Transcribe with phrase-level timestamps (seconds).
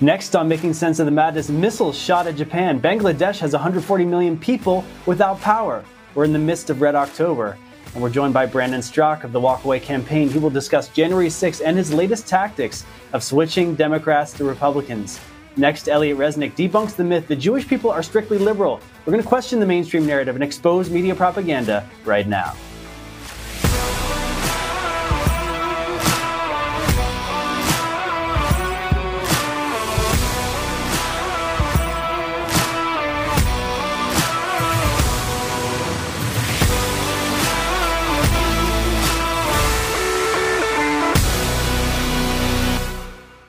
[0.00, 2.80] Next on Making Sense of the Madness, missiles shot at Japan.
[2.80, 5.84] Bangladesh has 140 million people without power.
[6.14, 7.58] We're in the midst of Red October,
[7.92, 10.28] and we're joined by Brandon Straka of the Walkaway campaign.
[10.28, 15.18] He will discuss January 6th and his latest tactics of switching Democrats to Republicans.
[15.56, 18.78] Next, Elliot Resnick debunks the myth that Jewish people are strictly liberal.
[19.04, 22.54] We're going to question the mainstream narrative and expose media propaganda right now.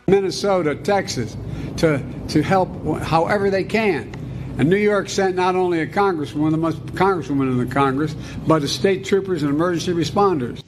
[0.09, 1.35] Minnesota, Texas,
[1.77, 2.69] to, to help
[3.01, 4.13] however they can.
[4.57, 8.13] And New York sent not only a congresswoman, the most congresswoman in the Congress,
[8.45, 10.61] but the state troopers and emergency responders.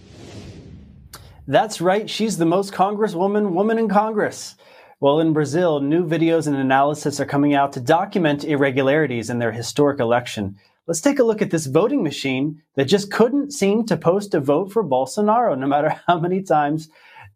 [1.48, 2.10] That's right.
[2.10, 4.56] She's the most congresswoman woman in Congress.
[5.02, 9.52] Well, in Brazil, new videos and analysis are coming out to document irregularities in their
[9.52, 10.58] historic election.
[10.88, 14.40] Let's take a look at this voting machine that just couldn't seem to post a
[14.40, 16.88] vote for Bolsonaro, no matter how many times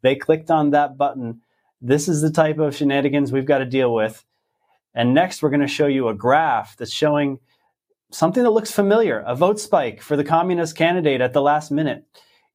[0.03, 1.41] they clicked on that button.
[1.85, 4.25] This is the type of shenanigans we've got to deal with.
[4.95, 7.37] And next, we're going to show you a graph that's showing
[8.11, 12.03] something that looks familiar a vote spike for the communist candidate at the last minute.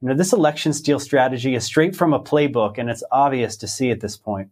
[0.01, 3.69] You know, this election steal strategy is straight from a playbook, and it's obvious to
[3.69, 4.49] see at this point.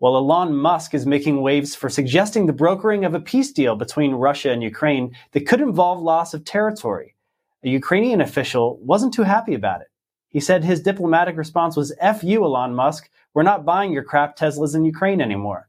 [0.00, 4.12] Well, Elon Musk is making waves for suggesting the brokering of a peace deal between
[4.12, 7.14] Russia and Ukraine that could involve loss of territory.
[7.62, 9.88] A Ukrainian official wasn't too happy about it.
[10.28, 13.08] He said his diplomatic response was F you, Elon Musk.
[13.34, 15.68] We're not buying your crap Teslas in Ukraine anymore.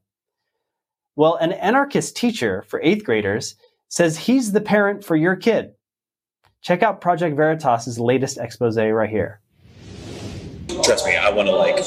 [1.15, 3.55] Well, an anarchist teacher for eighth graders
[3.89, 5.73] says he's the parent for your kid.
[6.61, 9.39] Check out Project Veritas's latest expose right here.
[10.83, 11.77] Trust me, I want to like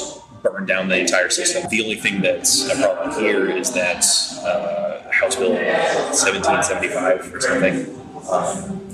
[0.43, 1.69] burn down the entire system.
[1.69, 4.05] The only thing that's a problem here is that
[4.45, 7.95] uh, House Bill 1775 or something.
[8.31, 8.85] Um,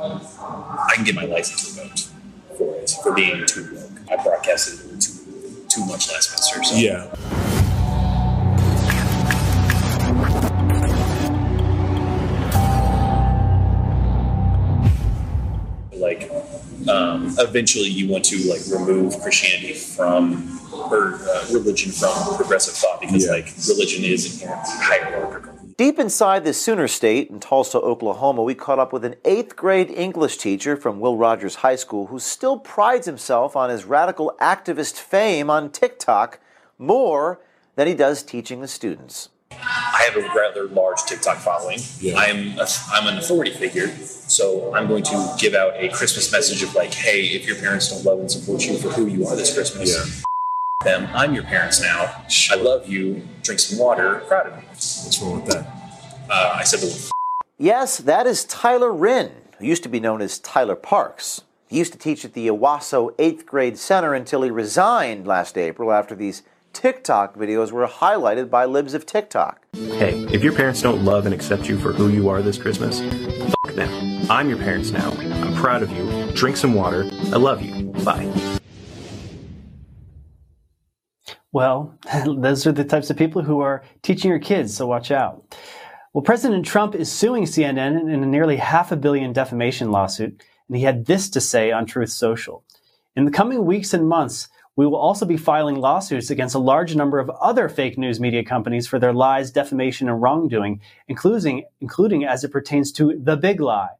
[0.00, 2.08] I can get my license revoked
[2.56, 4.10] for it for being too woke.
[4.10, 5.17] I broadcasted too
[5.68, 6.64] too much last semester.
[6.64, 6.74] So.
[6.76, 7.06] Yeah.
[15.92, 16.30] Like,
[16.88, 23.00] um, eventually, you want to like remove Christianity from or uh, religion from progressive thought
[23.00, 23.32] because yeah.
[23.32, 25.47] like religion is inherently hierarchical.
[25.78, 29.88] Deep inside the Sooner State in Tulsa, Oklahoma, we caught up with an eighth grade
[29.92, 34.94] English teacher from Will Rogers High School who still prides himself on his radical activist
[34.94, 36.40] fame on TikTok
[36.78, 37.40] more
[37.76, 39.28] than he does teaching the students.
[39.52, 41.78] I have a rather large TikTok following.
[42.00, 42.16] Yeah.
[42.16, 46.60] I'm a, I'm an authority figure, so I'm going to give out a Christmas message
[46.64, 49.36] of like, hey, if your parents don't love and support you for who you are
[49.36, 50.24] this Christmas, yeah
[50.84, 51.08] them.
[51.12, 52.24] I'm your parents now.
[52.52, 53.26] I love you.
[53.42, 54.22] Drink some water.
[54.28, 54.62] Proud of me.
[54.68, 55.66] What's wrong with that?
[56.30, 57.10] Uh, I said the word.
[57.58, 61.42] Yes, that is Tyler Wrynn, who used to be known as Tyler Parks.
[61.66, 65.90] He used to teach at the Owasso 8th grade center until he resigned last April
[65.90, 69.66] after these TikTok videos were highlighted by libs of TikTok.
[69.74, 73.00] Hey, if your parents don't love and accept you for who you are this Christmas,
[73.00, 74.30] fuck them.
[74.30, 75.10] I'm your parents now.
[75.10, 76.30] I'm proud of you.
[76.34, 77.10] Drink some water.
[77.32, 77.86] I love you.
[78.04, 78.57] Bye.
[81.52, 85.56] Well, those are the types of people who are teaching your kids, so watch out.
[86.12, 90.76] Well, President Trump is suing CNN in a nearly half a billion defamation lawsuit, and
[90.76, 92.64] he had this to say on Truth Social.
[93.14, 96.94] In the coming weeks and months, we will also be filing lawsuits against a large
[96.94, 102.24] number of other fake news media companies for their lies, defamation, and wrongdoing, including, including
[102.24, 103.90] as it pertains to the big lie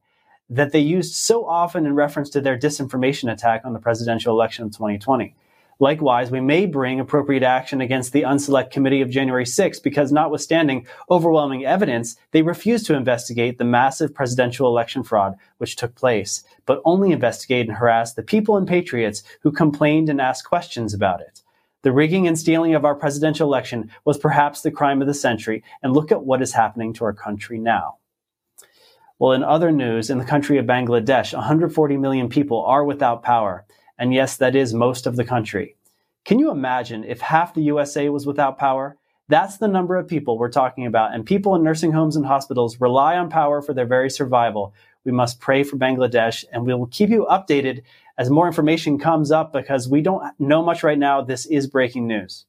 [0.49, 4.67] that they used so often in reference to their disinformation attack on the presidential election
[4.67, 5.35] of 2020.
[5.81, 10.87] Likewise, we may bring appropriate action against the Unselect Committee of January 6 because, notwithstanding
[11.09, 16.83] overwhelming evidence, they refused to investigate the massive presidential election fraud which took place, but
[16.85, 21.43] only investigate and harass the people and patriots who complained and asked questions about it.
[21.83, 25.63] The rigging and stealing of our presidential election was perhaps the crime of the century,
[25.81, 27.99] and look at what is happening to our country now.
[29.21, 33.65] Well, in other news, in the country of Bangladesh, 140 million people are without power.
[33.99, 35.77] And yes, that is most of the country.
[36.25, 38.97] Can you imagine if half the USA was without power?
[39.29, 41.15] That's the number of people we're talking about.
[41.15, 44.73] And people in nursing homes and hospitals rely on power for their very survival.
[45.05, 47.83] We must pray for Bangladesh and we will keep you updated
[48.17, 51.23] as more information comes up because we don't know much right now.
[51.23, 52.47] This is breaking news.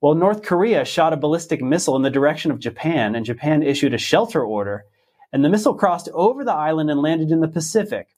[0.00, 3.92] Well, North Korea shot a ballistic missile in the direction of Japan, and Japan issued
[3.92, 4.84] a shelter order.
[5.32, 8.08] And the missile crossed over the island and landed in the Pacific.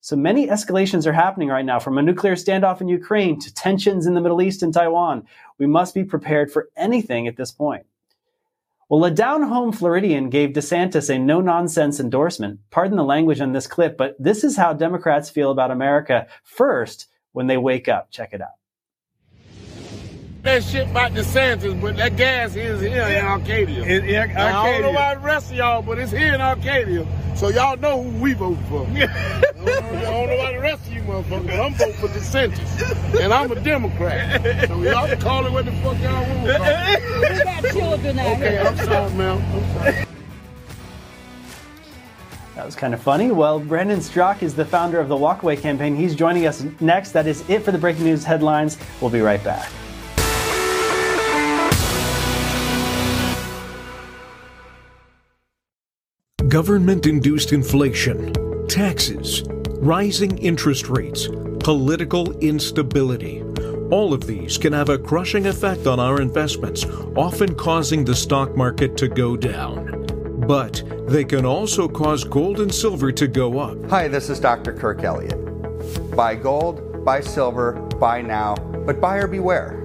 [0.00, 4.06] So many escalations are happening right now from a nuclear standoff in Ukraine to tensions
[4.06, 5.26] in the Middle East and Taiwan.
[5.58, 7.84] We must be prepared for anything at this point.
[8.88, 12.60] Well, a down home Floridian gave DeSantis a no nonsense endorsement.
[12.70, 17.08] Pardon the language on this clip, but this is how Democrats feel about America first
[17.32, 18.10] when they wake up.
[18.10, 18.57] Check it out.
[20.42, 23.82] That shit about DeSantis, but that gas is here in Arcadia.
[23.82, 24.34] In, in Arcadia.
[24.34, 27.06] Now, I don't know about the rest of y'all, but it's here in Arcadia.
[27.34, 28.86] So y'all know who we vote for.
[28.86, 31.94] I, don't know, I don't know about the rest of you motherfuckers, but I'm voting
[31.94, 33.20] for DeSantis.
[33.20, 34.68] And I'm a Democrat.
[34.68, 37.38] So y'all can call it what the fuck y'all want to call it.
[37.38, 38.58] We got children out Okay.
[38.58, 39.42] I'm sorry, ma'am.
[39.54, 40.04] I'm sorry.
[42.54, 43.30] That was kind of funny.
[43.30, 45.94] Well, Brandon Straka is the founder of the Walkaway campaign.
[45.94, 47.12] He's joining us next.
[47.12, 48.78] That is it for the breaking news headlines.
[49.00, 49.70] We'll be right back.
[56.48, 58.32] Government induced inflation,
[58.68, 59.42] taxes,
[59.80, 61.28] rising interest rates,
[61.60, 63.42] political instability.
[63.90, 66.86] All of these can have a crushing effect on our investments,
[67.16, 70.06] often causing the stock market to go down.
[70.46, 73.90] But they can also cause gold and silver to go up.
[73.90, 74.72] Hi, this is Dr.
[74.72, 75.36] Kirk Elliott.
[76.16, 78.54] Buy gold, buy silver, buy now,
[78.86, 79.84] but buyer beware.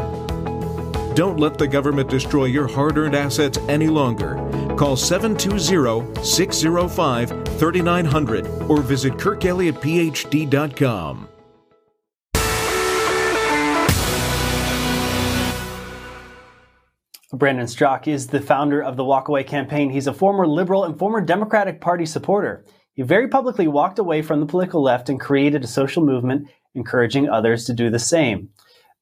[1.13, 4.35] Don't let the government destroy your hard earned assets any longer.
[4.77, 7.29] Call 720 605
[7.59, 11.27] 3900 or visit kirkelliottphd.com.
[17.33, 19.89] Brandon Straka is the founder of the Walkaway campaign.
[19.89, 22.65] He's a former liberal and former Democratic Party supporter.
[22.93, 27.29] He very publicly walked away from the political left and created a social movement encouraging
[27.29, 28.49] others to do the same.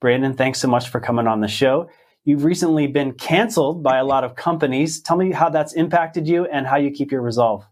[0.01, 1.89] Brandon, thanks so much for coming on the show.
[2.23, 5.01] You've recently been canceled by a lot of companies.
[5.01, 7.65] Tell me how that's impacted you and how you keep your resolve.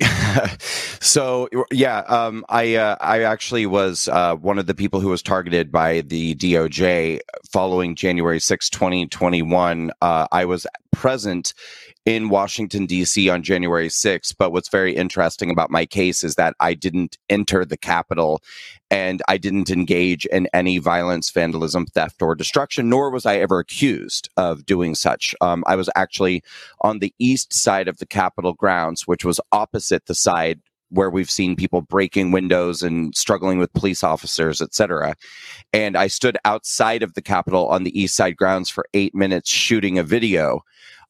[1.00, 5.22] so yeah, um, I uh, I actually was uh, one of the people who was
[5.22, 7.20] targeted by the DOJ
[7.52, 9.92] following January 6, 2021.
[10.00, 11.54] Uh, I was present
[12.04, 13.28] in Washington D.C.
[13.28, 14.34] on January 6th.
[14.38, 18.42] But what's very interesting about my case is that I didn't enter the Capitol,
[18.90, 22.88] and I didn't engage in any violence, vandalism, theft, or destruction.
[22.88, 25.34] Nor was I ever accused of doing such.
[25.40, 26.42] Um, I was actually
[26.80, 30.60] on the east side of the Capitol grounds, which was opposite the side
[30.92, 35.14] where we've seen people breaking windows and struggling with police officers, etc.
[35.72, 39.50] And I stood outside of the Capitol on the east side grounds for eight minutes
[39.50, 40.62] shooting a video.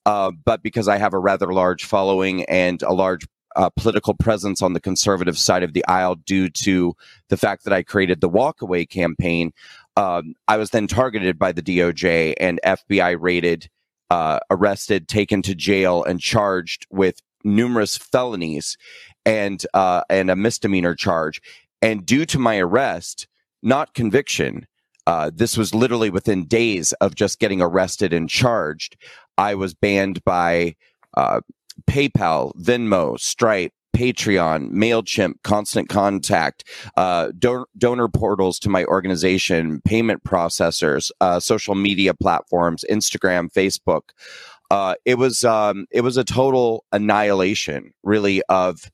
[0.04, 4.62] Uh, but because I have a rather large following and a large uh, political presence
[4.62, 6.94] on the conservative side of the aisle due to
[7.28, 9.52] the fact that I created the Walkaway campaign,
[9.96, 13.69] um, I was then targeted by the DOJ and FBI raided,
[14.10, 18.76] uh, arrested, taken to jail, and charged with numerous felonies
[19.25, 21.40] and uh, and a misdemeanor charge.
[21.81, 23.26] And due to my arrest,
[23.62, 24.66] not conviction,
[25.06, 28.96] uh, this was literally within days of just getting arrested and charged.
[29.38, 30.76] I was banned by
[31.14, 31.40] uh,
[31.87, 36.65] PayPal, Venmo, Stripe, Patreon, MailChimp, Constant Contact,
[36.96, 44.10] uh, don- donor portals to my organization, payment processors, uh, social media platforms, Instagram, Facebook.
[44.70, 48.91] Uh, it was um, it was a total annihilation, really, of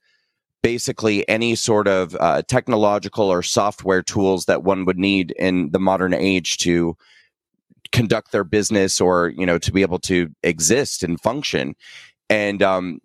[0.62, 5.78] basically any sort of uh, technological or software tools that one would need in the
[5.78, 6.96] modern age to
[7.92, 11.74] conduct their business or you know to be able to exist and function
[12.30, 13.00] and um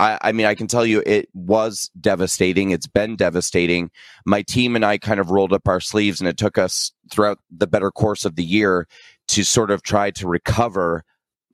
[0.00, 2.70] I, I mean, I can tell you it was devastating.
[2.70, 3.90] It's been devastating.
[4.24, 7.38] My team and I kind of rolled up our sleeves, and it took us throughout
[7.50, 8.86] the better course of the year
[9.28, 11.04] to sort of try to recover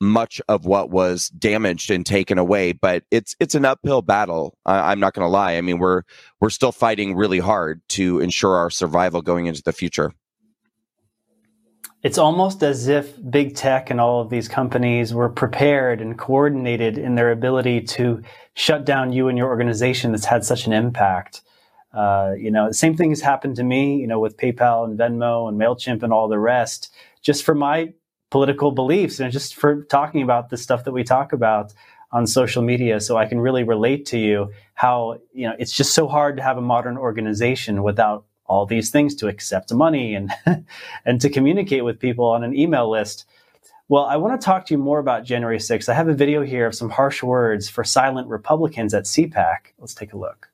[0.01, 2.73] much of what was damaged and taken away.
[2.73, 4.59] But it's it's an uphill battle.
[4.67, 5.57] I, I'm not going to lie.
[5.57, 6.03] I mean, we're
[6.41, 10.13] we're still fighting really hard to ensure our survival going into the future.
[12.05, 16.99] It's almost as if big tech and all of these companies were prepared and coordinated
[16.99, 18.21] in their ability to
[18.53, 21.41] shut down you and your organization that's had such an impact.
[21.95, 24.99] Uh, you know, the same thing has happened to me, you know, with PayPal and
[24.99, 26.93] Venmo and MailChimp and all the rest,
[27.23, 27.95] just for my
[28.31, 31.73] political beliefs and just for talking about the stuff that we talk about
[32.13, 33.01] on social media.
[33.01, 36.43] So I can really relate to you how, you know, it's just so hard to
[36.43, 40.33] have a modern organization without all these things to accept money and
[41.05, 43.27] and to communicate with people on an email list.
[43.89, 45.91] Well, I want to talk to you more about January 6th.
[45.91, 49.75] I have a video here of some harsh words for silent Republicans at CPAC.
[49.79, 50.49] Let's take a look.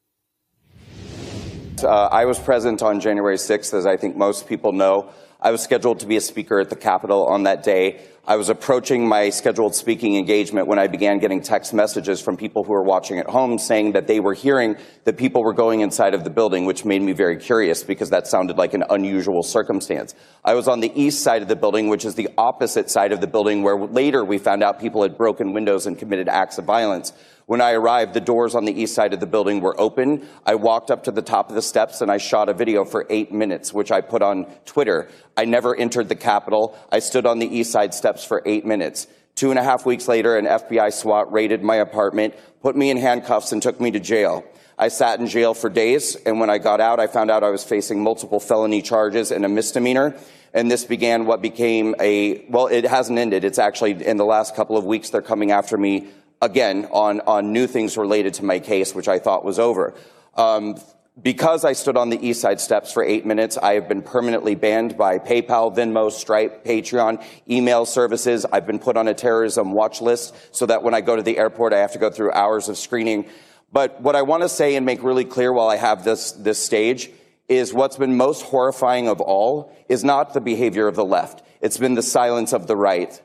[1.81, 5.13] Uh, I was present on January 6th, as I think most people know.
[5.41, 8.01] I was scheduled to be a speaker at the Capitol on that day.
[8.31, 12.63] I was approaching my scheduled speaking engagement when I began getting text messages from people
[12.63, 16.15] who were watching at home saying that they were hearing that people were going inside
[16.15, 20.15] of the building, which made me very curious because that sounded like an unusual circumstance.
[20.45, 23.21] I was on the east side of the building, which is the opposite side of
[23.21, 26.65] the building where later we found out people had broken windows and committed acts of
[26.65, 27.13] violence.
[27.51, 30.25] When I arrived, the doors on the east side of the building were open.
[30.47, 33.09] I walked up to the top of the steps and I shot a video for
[33.11, 35.09] eight minutes, which I put on Twitter.
[35.37, 36.79] I never entered the Capitol.
[36.93, 39.09] I stood on the east side steps for eight minutes.
[39.35, 42.97] Two and a half weeks later, an FBI SWAT raided my apartment, put me in
[42.97, 44.45] handcuffs, and took me to jail.
[44.79, 47.51] I sat in jail for days, and when I got out, I found out I
[47.51, 50.15] was facing multiple felony charges and a misdemeanor.
[50.55, 53.45] And this began what became a, well, it hasn't ended.
[53.45, 56.09] It's actually in the last couple of weeks, they're coming after me
[56.43, 59.95] again on, on new things related to my case, which I thought was over.
[60.35, 60.77] Um,
[61.21, 64.55] because I stood on the East Side steps for eight minutes, I have been permanently
[64.55, 68.47] banned by PayPal, Venmo, Stripe, Patreon, email services.
[68.51, 71.37] I've been put on a terrorism watch list so that when I go to the
[71.37, 73.27] airport, I have to go through hours of screening.
[73.73, 76.65] But what I want to say and make really clear while I have this, this
[76.65, 77.11] stage
[77.49, 81.43] is what's been most horrifying of all is not the behavior of the left.
[81.61, 83.21] It's been the silence of the right.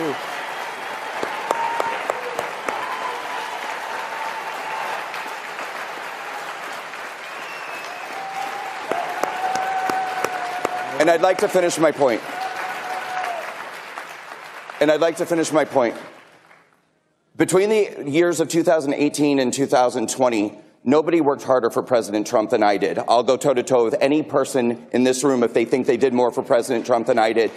[0.00, 0.31] Ooh.
[11.02, 12.20] And I'd like to finish my point.
[14.80, 15.96] And I'd like to finish my point.
[17.36, 22.76] Between the years of 2018 and 2020, nobody worked harder for President Trump than I
[22.76, 23.00] did.
[23.00, 25.96] I'll go toe to toe with any person in this room if they think they
[25.96, 27.50] did more for President Trump than I did.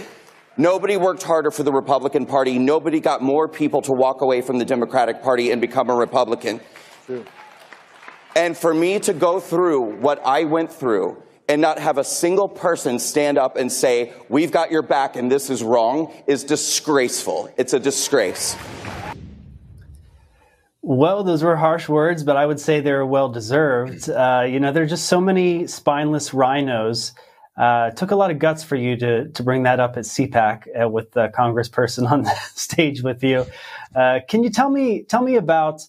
[0.58, 2.58] Nobody worked harder for the Republican Party.
[2.58, 6.62] Nobody got more people to walk away from the Democratic Party and become a Republican.
[7.06, 7.24] True.
[8.36, 12.50] And for me to go through what I went through and not have a single
[12.50, 17.50] person stand up and say, we've got your back and this is wrong is disgraceful.
[17.58, 18.56] It's a disgrace.
[20.82, 24.08] Well, those were harsh words, but I would say they're well deserved.
[24.08, 27.14] Uh, you know, there are just so many spineless RINOs.
[27.58, 30.84] Uh, took a lot of guts for you to to bring that up at CPAC
[30.84, 33.48] uh, with the congressperson on the stage with you.
[33.96, 35.82] Uh, can you tell me tell me about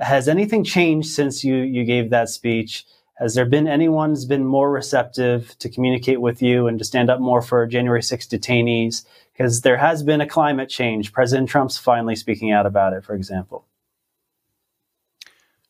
[0.00, 2.84] has anything changed since you you gave that speech?
[3.20, 7.10] Has there been anyone who's been more receptive to communicate with you and to stand
[7.10, 9.04] up more for January 6 detainees?
[9.32, 11.12] Because there has been a climate change.
[11.12, 13.66] President Trump's finally speaking out about it, for example.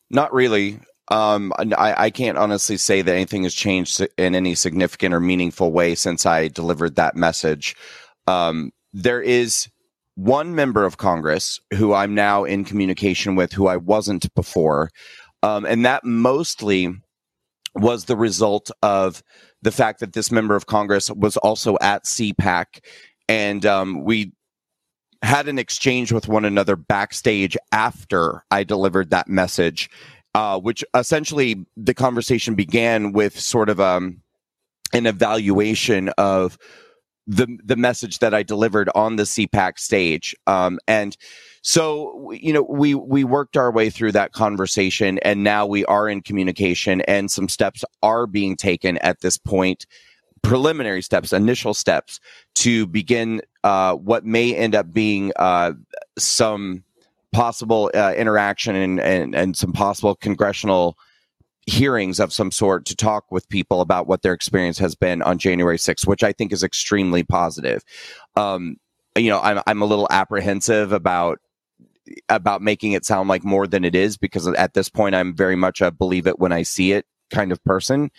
[0.09, 0.79] Not really.
[1.09, 5.73] Um, I, I, can't honestly say that anything has changed in any significant or meaningful
[5.73, 7.75] way since I delivered that message.
[8.27, 9.67] Um, there is
[10.15, 14.89] one member of Congress who I'm now in communication with who I wasn't before.
[15.43, 16.95] Um, and that mostly
[17.75, 19.23] was the result of
[19.61, 22.83] the fact that this member of Congress was also at CPAC,
[23.29, 24.33] and um, we
[25.21, 29.89] had an exchange with one another backstage after I delivered that message,
[30.33, 34.21] uh, which essentially the conversation began with sort of um,
[34.93, 36.57] an evaluation of
[37.27, 41.15] the the message that I delivered on the CPAC stage, um, and
[41.61, 46.09] so, you know, we, we worked our way through that conversation and now we are
[46.09, 49.85] in communication and some steps are being taken at this point
[50.41, 52.19] preliminary steps, initial steps
[52.55, 55.73] to begin uh, what may end up being uh,
[56.17, 56.83] some
[57.31, 60.97] possible uh, interaction and, and, and some possible congressional
[61.67, 65.37] hearings of some sort to talk with people about what their experience has been on
[65.37, 67.83] January 6th, which I think is extremely positive.
[68.35, 68.77] Um,
[69.15, 71.39] you know, I'm, I'm a little apprehensive about
[72.29, 75.55] about making it sound like more than it is because at this point I'm very
[75.55, 78.11] much a believe it when I see it kind of person.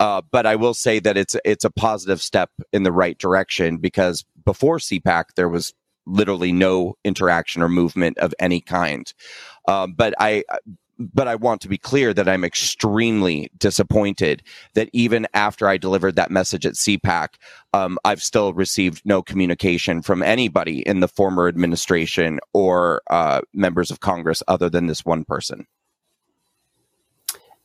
[0.00, 3.78] Uh, but I will say that it's it's a positive step in the right direction
[3.78, 5.72] because before CPAC there was
[6.06, 9.12] literally no interaction or movement of any kind.
[9.68, 10.44] Um, but I
[10.98, 14.42] but I want to be clear that I'm extremely disappointed
[14.74, 17.34] that even after I delivered that message at CPAC,
[17.72, 23.90] um, I've still received no communication from anybody in the former administration or uh, members
[23.90, 25.66] of Congress other than this one person.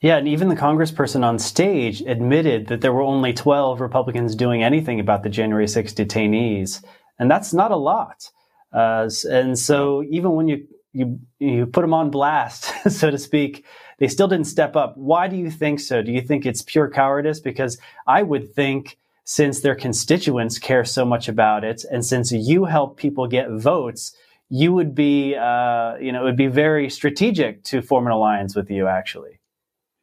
[0.02, 4.64] Yeah, and even the congressperson on stage admitted that there were only 12 Republicans doing
[4.64, 6.84] anything about the January 6 detainees.
[7.20, 8.32] And that's not a lot.
[8.74, 13.66] Uh, and so even when you you you put them on blast, so to speak.
[14.00, 14.98] they still didn't step up.
[14.98, 16.02] Why do you think so?
[16.02, 17.40] Do you think it's pure cowardice?
[17.40, 22.66] Because I would think since their constituents care so much about it, and since you
[22.66, 24.14] help people get votes,
[24.50, 28.56] you would be, uh, you know, it would be very strategic to form an alliance
[28.56, 28.88] with you.
[28.88, 29.40] Actually,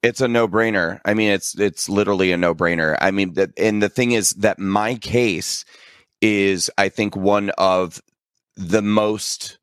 [0.02, 1.00] it's a no-brainer.
[1.04, 2.97] I mean, it's it's literally a no-brainer.
[3.00, 5.64] I mean, that, and the thing is that my case
[6.21, 8.00] is, I think, one of
[8.57, 9.59] the most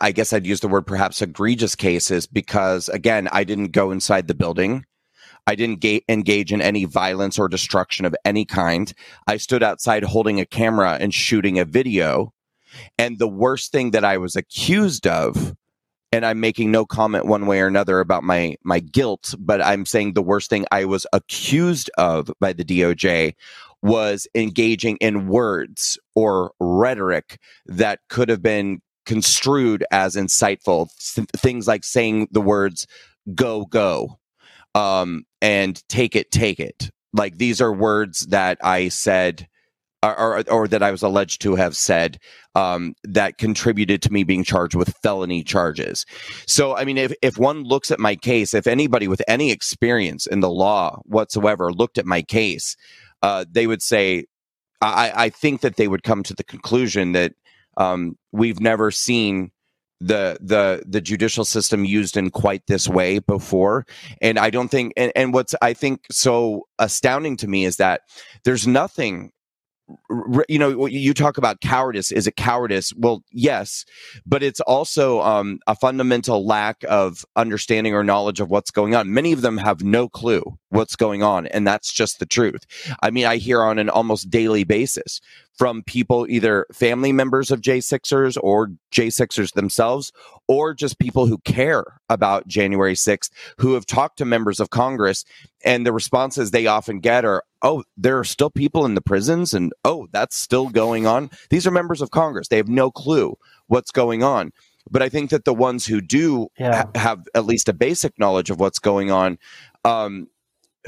[0.00, 4.26] I guess I'd use the word perhaps egregious cases because, again, I didn't go inside
[4.26, 4.84] the building.
[5.46, 8.92] I didn't ga- engage in any violence or destruction of any kind.
[9.26, 12.32] I stood outside holding a camera and shooting a video.
[12.98, 15.54] And the worst thing that I was accused of,
[16.12, 19.86] and I'm making no comment one way or another about my my guilt, but I'm
[19.86, 23.34] saying the worst thing I was accused of by the DOJ
[23.82, 30.90] was engaging in words or rhetoric that could have been construed as insightful.
[31.36, 32.86] things like saying the words
[33.34, 34.18] "go go"
[34.74, 39.48] um, and "take it, take it." Like these are words that I said.
[40.02, 42.18] Or, or, or that I was alleged to have said
[42.54, 46.04] um, that contributed to me being charged with felony charges.
[46.46, 50.26] So, I mean, if, if one looks at my case, if anybody with any experience
[50.26, 52.76] in the law whatsoever looked at my case,
[53.22, 54.26] uh, they would say,
[54.80, 57.32] I, I think that they would come to the conclusion that
[57.76, 59.50] um, we've never seen
[60.00, 63.86] the the the judicial system used in quite this way before.
[64.20, 68.02] And i don't think and, and what's i think so astounding to me is that
[68.44, 69.32] there's nothing
[70.48, 72.10] you know you talk about cowardice.
[72.12, 72.92] Is it cowardice?
[72.96, 73.84] Well yes
[74.24, 79.12] but it's also um, a fundamental lack of understanding or knowledge of what's going on.
[79.12, 82.66] Many of them have no clue what's going on and that's just the truth.
[83.02, 85.20] I mean i hear on an almost daily basis
[85.56, 90.12] from people either family members of j6ers or j6ers themselves
[90.48, 95.24] or just people who care about january 6th who have talked to members of congress
[95.64, 99.52] and the responses they often get are oh, there are still people in the prisons
[99.52, 101.28] and oh, that's still going on.
[101.50, 102.46] These are members of Congress.
[102.46, 104.52] They have no clue what's going on.
[104.88, 106.84] But I think that the ones who do yeah.
[106.84, 109.36] ha- have at least a basic knowledge of what's going on
[109.84, 110.28] um,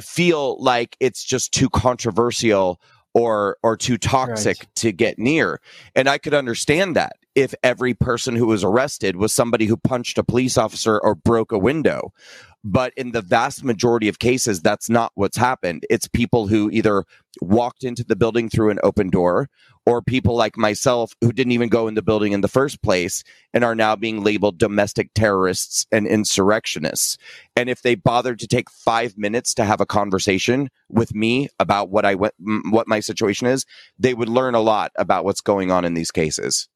[0.01, 2.81] feel like it's just too controversial
[3.13, 4.75] or or too toxic right.
[4.77, 5.61] to get near.
[5.97, 10.19] And I could understand that if every person who was arrested was somebody who punched
[10.19, 12.13] a police officer or broke a window.
[12.65, 15.85] But in the vast majority of cases, that's not what's happened.
[15.89, 17.05] It's people who either
[17.41, 19.49] walked into the building through an open door
[19.87, 23.23] or people like myself who didn't even go in the building in the first place
[23.55, 27.17] and are now being labeled domestic terrorists and insurrectionists.
[27.57, 31.91] And if they bothered to take five minutes to have a conversation with me about
[31.91, 32.35] what I went,
[32.71, 33.65] what my situation is,
[33.99, 36.69] they would learn a lot about what's going on in these cases.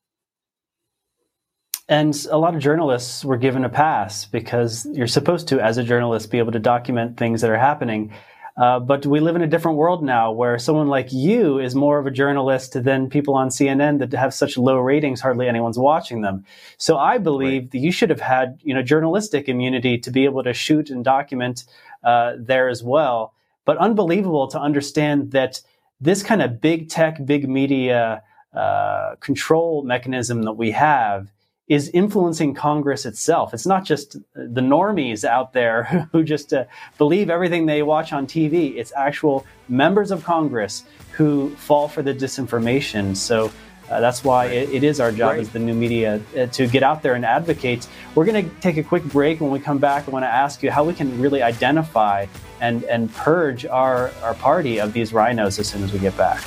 [1.92, 5.84] And a lot of journalists were given a pass because you're supposed to, as a
[5.84, 8.14] journalist, be able to document things that are happening.
[8.56, 11.98] Uh, but we live in a different world now where someone like you is more
[11.98, 16.22] of a journalist than people on CNN that have such low ratings, hardly anyone's watching
[16.22, 16.46] them.
[16.78, 17.70] So I believe right.
[17.72, 21.04] that you should have had, you know, journalistic immunity to be able to shoot and
[21.04, 21.64] document
[22.02, 23.34] uh, there as well.
[23.66, 25.60] But unbelievable to understand that
[26.00, 28.22] this kind of big tech, big media
[28.54, 31.28] uh, control mechanism that we have
[31.72, 33.54] is influencing Congress itself.
[33.54, 36.66] It's not just the normies out there who just uh,
[36.98, 38.76] believe everything they watch on TV.
[38.76, 43.16] It's actual members of Congress who fall for the disinformation.
[43.16, 43.50] So
[43.90, 45.40] uh, that's why it, it is our job right.
[45.40, 47.88] as the new media uh, to get out there and advocate.
[48.14, 49.40] We're going to take a quick break.
[49.40, 52.26] When we come back, I want to ask you how we can really identify
[52.60, 56.44] and, and purge our, our party of these RINOs as soon as we get back.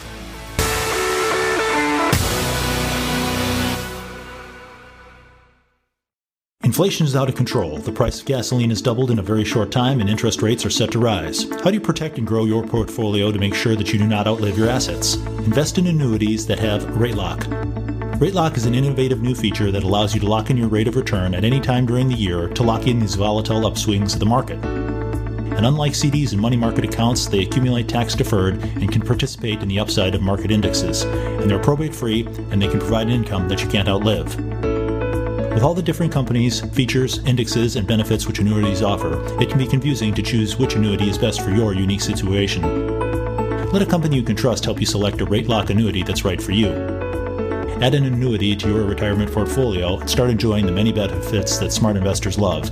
[6.65, 7.77] Inflation is out of control.
[7.77, 10.71] The price of gasoline has doubled in a very short time, and interest rates are
[10.71, 11.43] set to rise.
[11.43, 14.25] How do you protect and grow your portfolio to make sure that you do not
[14.25, 15.13] outlive your assets?
[15.45, 17.45] Invest in annuities that have rate lock.
[18.19, 20.87] Rate lock is an innovative new feature that allows you to lock in your rate
[20.87, 24.19] of return at any time during the year to lock in these volatile upswings of
[24.19, 24.57] the market.
[24.65, 29.67] And unlike CDs and money market accounts, they accumulate tax deferred and can participate in
[29.67, 31.03] the upside of market indexes.
[31.03, 34.74] And they're probate free and they can provide an income that you can't outlive.
[35.55, 39.65] With all the different companies, features, indexes, and benefits which annuities offer, it can be
[39.65, 42.61] confusing to choose which annuity is best for your unique situation.
[43.71, 46.41] Let a company you can trust help you select a rate lock annuity that's right
[46.41, 46.73] for you.
[47.81, 51.95] Add an annuity to your retirement portfolio and start enjoying the many benefits that smart
[51.95, 52.69] investors love.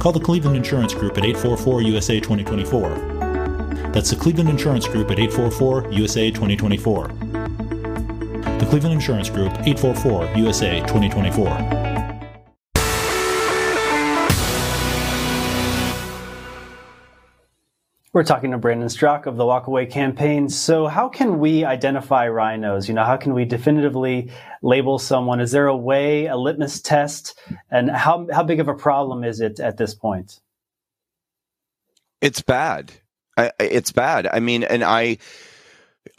[0.00, 3.92] Call the Cleveland Insurance Group at 844 USA 2024.
[3.92, 7.27] That's the Cleveland Insurance Group at 844 USA 2024.
[8.68, 11.88] Cleveland Insurance Group, 844 USA 2024.
[18.12, 20.50] We're talking to Brandon Straka of the Walkaway Campaign.
[20.50, 22.88] So, how can we identify RINOs?
[22.88, 25.40] You know, how can we definitively label someone?
[25.40, 27.38] Is there a way, a litmus test,
[27.70, 30.40] and how how big of a problem is it at this point?
[32.20, 32.92] It's bad.
[33.36, 34.26] I, it's bad.
[34.26, 35.18] I mean, and I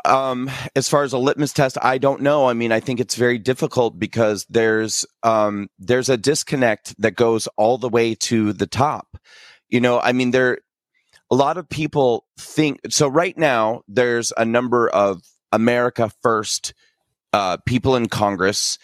[0.06, 2.48] um, as far as a litmus test, I don't know.
[2.48, 7.48] I mean, I think it's very difficult because there's um, there's a disconnect that goes
[7.58, 9.18] all the way to the top.
[9.70, 10.60] You know, I mean, there
[11.32, 15.22] a lot of people think so right now there's a number of
[15.52, 16.74] america first
[17.34, 18.78] uh, people in congress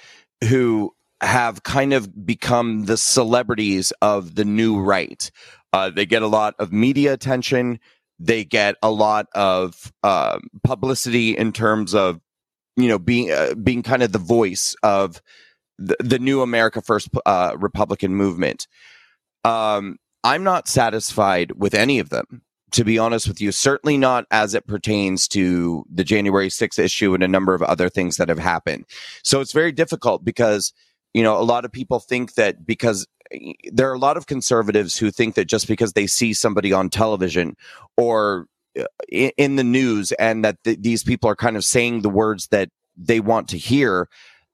[0.50, 0.92] who
[1.22, 5.32] have kind of become the celebrities of the new right
[5.74, 7.80] uh, they get a lot of media attention
[8.20, 12.20] they get a lot of uh, publicity in terms of
[12.76, 15.22] you know being uh, being kind of the voice of
[15.78, 18.68] the, the new america first uh, republican movement
[19.46, 23.52] um, I'm not satisfied with any of them, to be honest with you.
[23.52, 27.90] Certainly not as it pertains to the January 6th issue and a number of other
[27.90, 28.86] things that have happened.
[29.24, 30.74] So it's very difficult because,
[31.16, 33.08] you know, a lot of people think that because
[33.72, 36.90] there are a lot of conservatives who think that just because they see somebody on
[36.90, 37.56] television
[37.96, 38.48] or
[38.78, 42.48] uh, in the news and that th- these people are kind of saying the words
[42.48, 44.10] that they want to hear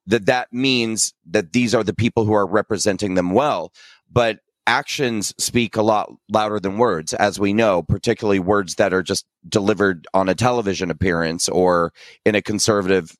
[0.06, 3.72] that that means that these are the people who are representing them well.
[4.08, 9.02] But actions speak a lot louder than words, as we know, particularly words that are
[9.02, 11.92] just delivered on a television appearance or
[12.24, 13.16] in a conservative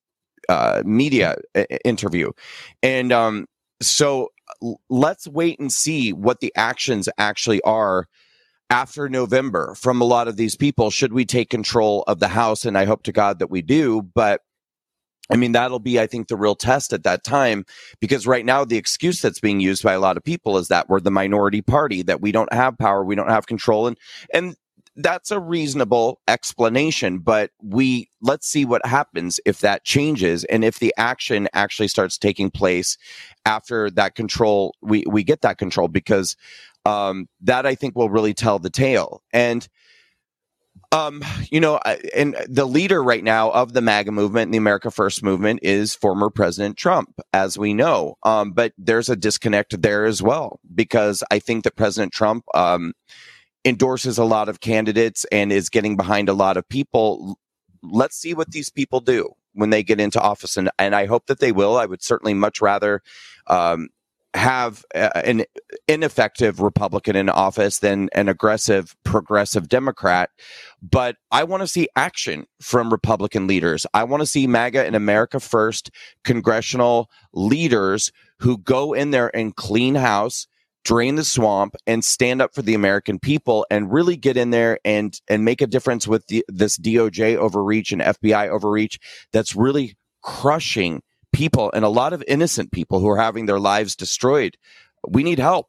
[0.49, 1.37] uh, media
[1.85, 2.31] interview.
[2.83, 3.47] And um,
[3.81, 4.31] so
[4.89, 8.07] let's wait and see what the actions actually are
[8.71, 10.91] after November from a lot of these people.
[10.91, 12.65] Should we take control of the House?
[12.65, 14.03] And I hope to God that we do.
[14.03, 14.41] But
[15.31, 17.65] I mean, that'll be, I think, the real test at that time,
[18.01, 20.89] because right now the excuse that's being used by a lot of people is that
[20.89, 23.87] we're the minority party, that we don't have power, we don't have control.
[23.87, 23.97] And,
[24.35, 24.57] and
[24.97, 30.79] that's a reasonable explanation, but we, let's see what happens if that changes and if
[30.79, 32.99] the action actually starts taking place
[33.47, 36.37] after that control, we, we get that control because,
[36.85, 39.23] um, that I think will really tell the tale.
[39.33, 39.67] And,
[40.91, 41.79] um, you know,
[42.15, 45.95] and the leader right now of the MAGA movement and the America First movement is
[45.95, 48.17] former President Trump, as we know.
[48.25, 52.93] Um, but there's a disconnect there as well because I think that President Trump um,
[53.65, 57.39] endorses a lot of candidates and is getting behind a lot of people.
[57.83, 61.27] Let's see what these people do when they get into office, and and I hope
[61.27, 61.77] that they will.
[61.77, 63.03] I would certainly much rather
[63.47, 63.89] um,
[64.35, 65.45] have an
[65.89, 70.31] ineffective Republican in office than an aggressive progressive Democrat.
[70.81, 73.85] But I want to see action from Republican leaders.
[73.93, 75.91] I want to see MAGA and America First
[76.25, 80.47] congressional leaders who go in there and clean house,
[80.85, 84.79] drain the swamp, and stand up for the American people and really get in there
[84.85, 88.99] and and make a difference with the, this DOJ overreach and FBI overreach
[89.33, 93.97] that's really crushing people and a lot of innocent people who are having their lives
[93.97, 94.57] destroyed.
[95.07, 95.69] We need help.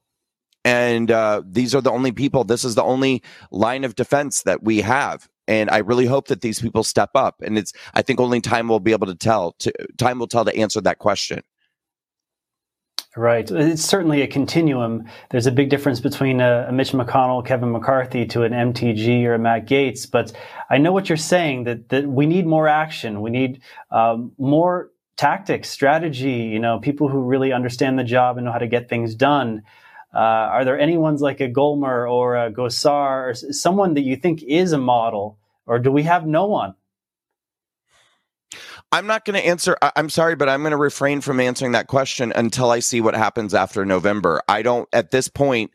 [0.65, 3.21] And uh, these are the only people, this is the only
[3.51, 5.27] line of defense that we have.
[5.45, 7.41] And I really hope that these people step up.
[7.41, 10.45] And it's, I think only time will be able to tell, to, time will tell
[10.45, 11.41] to answer that question.
[13.15, 13.49] Right.
[13.49, 15.05] It's certainly a continuum.
[15.29, 19.35] There's a big difference between a, a, Mitch McConnell, Kevin McCarthy to an MTG or
[19.35, 20.09] a Matt Gaetz.
[20.09, 20.31] But
[20.67, 23.21] I know what you're saying that, that we need more action.
[23.21, 28.45] We need um, more tactics, strategy, you know, people who really understand the job and
[28.45, 29.61] know how to get things done.
[30.11, 34.15] Uh, are there any ones like a Gohmert or a Gosar or someone that you
[34.15, 36.73] think is a model, or do we have no one?
[38.93, 39.75] I'm not going to answer.
[39.95, 43.15] I'm sorry, but I'm going to refrain from answering that question until I see what
[43.15, 44.39] happens after November.
[44.47, 45.71] I don't, at this point,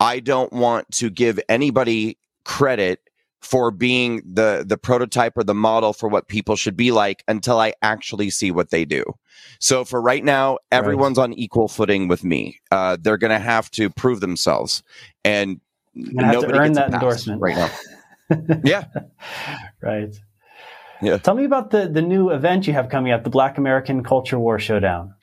[0.00, 3.00] I don't want to give anybody credit
[3.42, 7.60] for being the the prototype or the model for what people should be like until
[7.60, 9.04] I actually see what they do.
[9.58, 11.24] So for right now, everyone's right.
[11.24, 12.58] on equal footing with me.
[12.70, 14.82] Uh, they're going to have to prove themselves,
[15.24, 15.60] and
[15.94, 18.60] nobody earn that endorsement right now.
[18.64, 18.84] yeah,
[19.82, 20.16] right.
[21.02, 21.18] Yeah.
[21.18, 24.38] Tell me about the the new event you have coming up, the Black American Culture
[24.38, 25.14] War Showdown.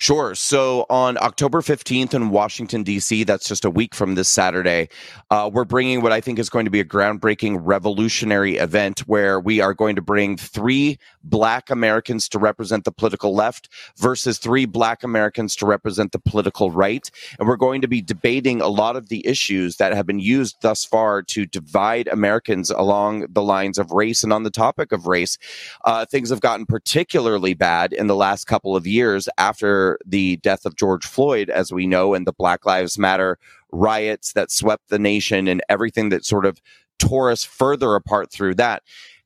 [0.00, 0.36] Sure.
[0.36, 4.88] So on October 15th in Washington, D.C., that's just a week from this Saturday,
[5.30, 9.40] uh, we're bringing what I think is going to be a groundbreaking revolutionary event where
[9.40, 14.66] we are going to bring three Black Americans to represent the political left versus three
[14.66, 17.10] Black Americans to represent the political right.
[17.40, 20.58] And we're going to be debating a lot of the issues that have been used
[20.60, 24.22] thus far to divide Americans along the lines of race.
[24.22, 25.38] And on the topic of race,
[25.84, 30.66] uh, things have gotten particularly bad in the last couple of years after the death
[30.66, 33.38] of George Floyd, as we know, and the Black Lives Matter
[33.70, 36.60] riots that swept the nation and everything that sort of
[36.98, 38.82] tore us further apart through that.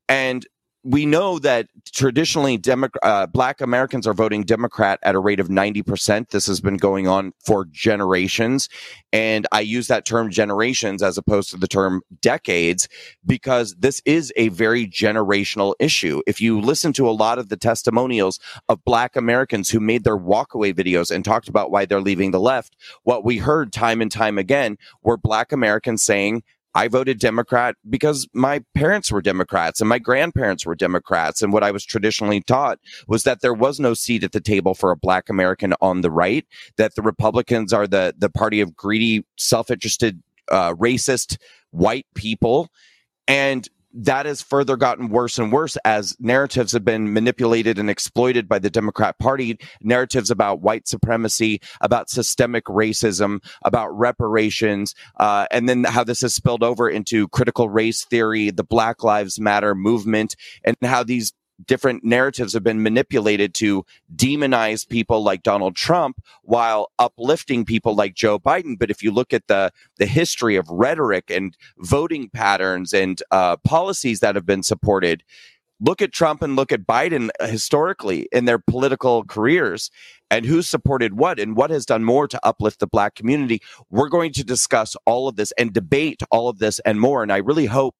[0.08, 0.46] And
[0.84, 5.48] we know that traditionally Demo- uh, black Americans are voting Democrat at a rate of
[5.48, 6.30] 90%.
[6.30, 8.68] This has been going on for generations.
[9.12, 12.88] And I use that term generations as opposed to the term decades
[13.24, 16.20] because this is a very generational issue.
[16.26, 20.18] If you listen to a lot of the testimonials of black Americans who made their
[20.18, 24.10] walkaway videos and talked about why they're leaving the left, what we heard time and
[24.10, 26.42] time again were black Americans saying,
[26.74, 31.42] I voted Democrat because my parents were Democrats and my grandparents were Democrats.
[31.42, 34.74] And what I was traditionally taught was that there was no seat at the table
[34.74, 38.74] for a black American on the right, that the Republicans are the, the party of
[38.74, 41.36] greedy, self-interested, uh, racist
[41.70, 42.68] white people.
[43.28, 48.48] And that has further gotten worse and worse as narratives have been manipulated and exploited
[48.48, 49.58] by the Democrat Party.
[49.82, 56.34] Narratives about white supremacy, about systemic racism, about reparations, uh, and then how this has
[56.34, 61.32] spilled over into critical race theory, the Black Lives Matter movement, and how these
[61.66, 63.84] different narratives have been manipulated to
[64.14, 68.78] demonize people like Donald Trump while uplifting people like Joe Biden.
[68.78, 73.56] But if you look at the the history of rhetoric and voting patterns and uh,
[73.58, 75.22] policies that have been supported,
[75.80, 79.90] look at Trump and look at Biden historically in their political careers
[80.30, 83.60] and who supported what and what has done more to uplift the black community.
[83.90, 87.22] We're going to discuss all of this and debate all of this and more.
[87.22, 87.96] And I really hope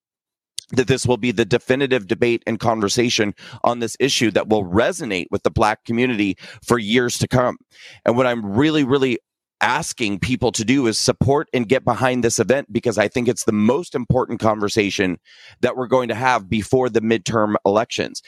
[0.71, 5.27] that this will be the definitive debate and conversation on this issue that will resonate
[5.31, 7.59] with the black community for years to come.
[8.05, 9.19] And what I'm really, really
[9.63, 13.45] asking people to do is support and get behind this event because I think it's
[13.45, 15.19] the most important conversation
[15.61, 18.23] that we're going to have before the midterm elections.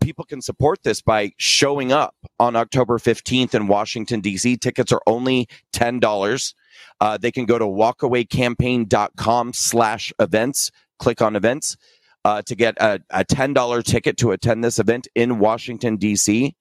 [0.00, 4.56] People can support this by showing up on October 15th in Washington, D.C.
[4.56, 6.54] Tickets are only $10.
[7.00, 11.76] Uh, they can go to walkawaycampaign.com slash events click on events
[12.24, 16.54] uh, to get a, a $10 ticket to attend this event in Washington, D.C.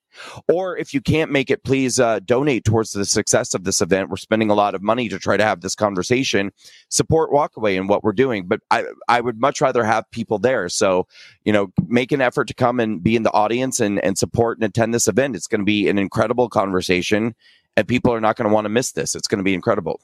[0.47, 4.09] Or if you can't make it, please uh, donate towards the success of this event.
[4.09, 6.51] We're spending a lot of money to try to have this conversation.
[6.89, 10.67] Support Walkaway and what we're doing, but I I would much rather have people there.
[10.69, 11.07] So
[11.45, 14.57] you know, make an effort to come and be in the audience and and support
[14.57, 15.35] and attend this event.
[15.35, 17.35] It's going to be an incredible conversation,
[17.77, 19.15] and people are not going to want to miss this.
[19.15, 20.01] It's going to be incredible.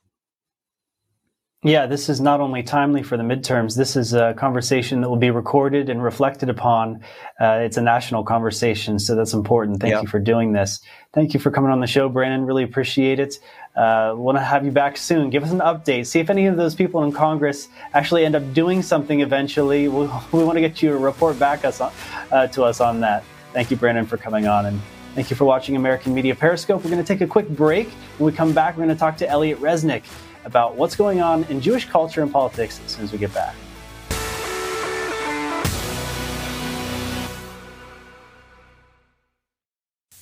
[1.66, 5.18] Yeah, this is not only timely for the midterms, this is a conversation that will
[5.18, 7.02] be recorded and reflected upon.
[7.42, 9.82] Uh, it's a national conversation, so that's important.
[9.82, 10.80] Thank you for doing this.
[11.12, 12.46] Thank you for coming on the show, Brandon.
[12.46, 13.40] Really appreciate it.
[13.76, 15.32] Uh, want to have you back soon.
[15.32, 16.06] Give us an update.
[16.06, 19.88] See if any of those people in Congress actually end up doing something eventually.
[19.88, 21.92] We, we want to get you to report back us on,
[22.32, 23.24] uh, to us on that.
[23.54, 24.68] Thank you, Brandon, for coming on.
[24.68, 24.80] And
[25.16, 26.84] thank you for watching American Media Periscope.
[26.84, 27.90] We're going to take a quick break.
[28.20, 30.04] When we come back, we're going to talk to Elliot Resnick
[30.46, 33.56] about what's going on in Jewish culture and politics as soon as we get back.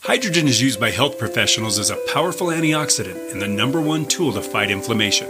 [0.02, 4.34] Hydrogen is used by health professionals as a powerful antioxidant and the number one tool
[4.34, 5.30] to fight inflammation.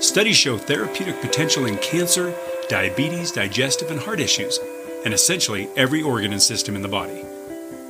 [0.00, 2.32] Studies show therapeutic potential in cancer,
[2.68, 4.60] diabetes, digestive, and heart issues,
[5.04, 7.24] and essentially every organ and system in the body.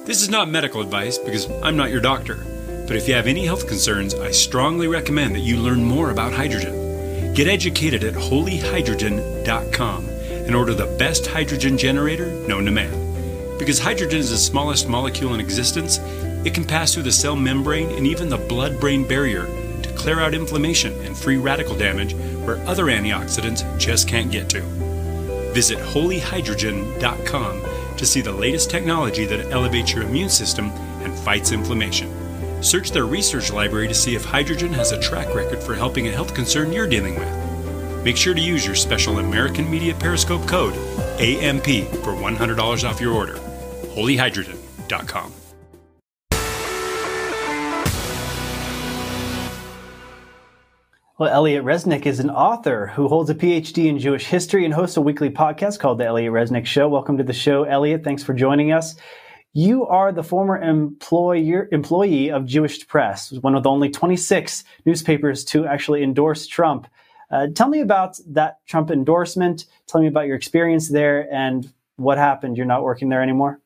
[0.05, 2.45] This is not medical advice because I'm not your doctor.
[2.87, 6.35] But if you have any health concerns, I strongly recommend that you learn more about
[6.35, 7.33] hydrogen.
[7.35, 13.59] Get educated at holyhydrogen.com and order the best hydrogen generator known to man.
[13.59, 15.99] Because hydrogen is the smallest molecule in existence,
[16.45, 19.47] it can pass through the cell membrane and even the blood brain barrier
[19.83, 24.61] to clear out inflammation and free radical damage where other antioxidants just can't get to.
[25.55, 27.63] Visit holyhydrogen.com
[27.97, 30.71] to see the latest technology that elevates your immune system
[31.03, 32.14] and fights inflammation.
[32.65, 36.11] Search their research library to see if hydrogen has a track record for helping a
[36.11, 38.03] health concern you're dealing with.
[38.03, 40.75] Make sure to use your special American Media Periscope code
[41.21, 41.67] AMP
[42.03, 43.35] for $100 off your order.
[43.95, 45.33] holyhydrogen.com.
[51.17, 54.97] Well, Elliot Resnick is an author who holds a PhD in Jewish history and hosts
[54.97, 56.89] a weekly podcast called The Elliot Resnick Show.
[56.89, 58.03] Welcome to the show, Elliot.
[58.03, 58.97] Thanks for joining us.
[59.57, 65.45] You are the former employer, employee of Jewish Press, one of the only 26 newspapers
[65.45, 66.89] to actually endorse Trump.
[67.31, 69.67] Uh, tell me about that Trump endorsement.
[69.87, 72.57] Tell me about your experience there and what happened.
[72.57, 73.61] You're not working there anymore?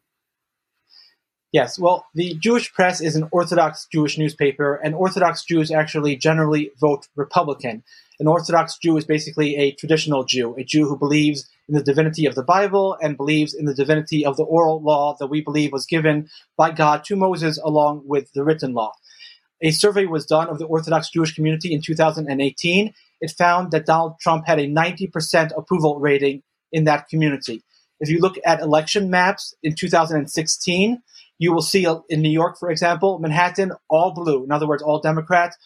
[1.53, 6.71] Yes, well, the Jewish Press is an Orthodox Jewish newspaper, and Orthodox Jews actually generally
[6.79, 7.83] vote Republican.
[8.21, 12.27] An Orthodox Jew is basically a traditional Jew, a Jew who believes in the divinity
[12.27, 15.73] of the Bible and believes in the divinity of the oral law that we believe
[15.73, 18.93] was given by God to Moses along with the written law.
[19.61, 24.15] A survey was done of the Orthodox Jewish community in 2018, it found that Donald
[24.21, 27.65] Trump had a 90% approval rating in that community.
[28.01, 31.03] If you look at election maps in 2016,
[31.39, 34.45] you will see in New York, for example, Manhattan, all blue.
[34.45, 35.57] In other words, all Democrats.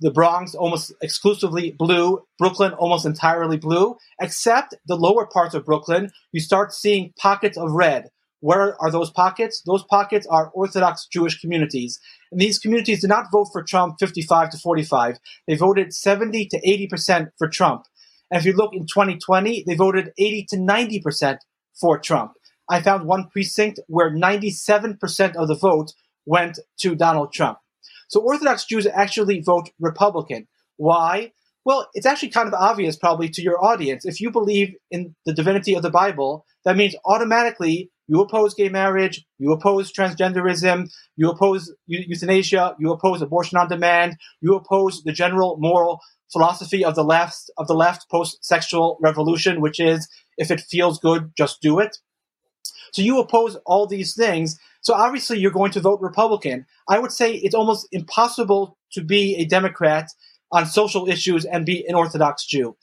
[0.00, 2.22] The Bronx, almost exclusively blue.
[2.38, 3.96] Brooklyn, almost entirely blue.
[4.20, 8.08] Except the lower parts of Brooklyn, you start seeing pockets of red.
[8.40, 9.62] Where are those pockets?
[9.66, 12.00] Those pockets are Orthodox Jewish communities.
[12.32, 15.18] And these communities did not vote for Trump 55 to 45.
[15.46, 17.84] They voted 70 to 80% for Trump.
[18.30, 21.38] And if you look in 2020, they voted 80 to 90%
[21.78, 22.32] for Trump.
[22.70, 25.92] I found one precinct where 97% of the vote
[26.24, 27.58] went to Donald Trump.
[28.10, 30.48] So Orthodox Jews actually vote Republican.
[30.76, 31.32] Why?
[31.64, 34.04] Well, it's actually kind of obvious probably to your audience.
[34.04, 38.68] If you believe in the divinity of the Bible, that means automatically you oppose gay
[38.68, 45.12] marriage, you oppose transgenderism, you oppose euthanasia, you oppose abortion on demand, you oppose the
[45.12, 46.00] general moral
[46.32, 51.30] philosophy of the left of the left post-sexual revolution, which is if it feels good,
[51.36, 51.98] just do it.
[52.92, 54.58] So you oppose all these things.
[54.82, 56.66] So obviously you're going to vote Republican.
[56.88, 60.08] I would say it's almost impossible to be a Democrat
[60.52, 62.76] on social issues and be an Orthodox Jew.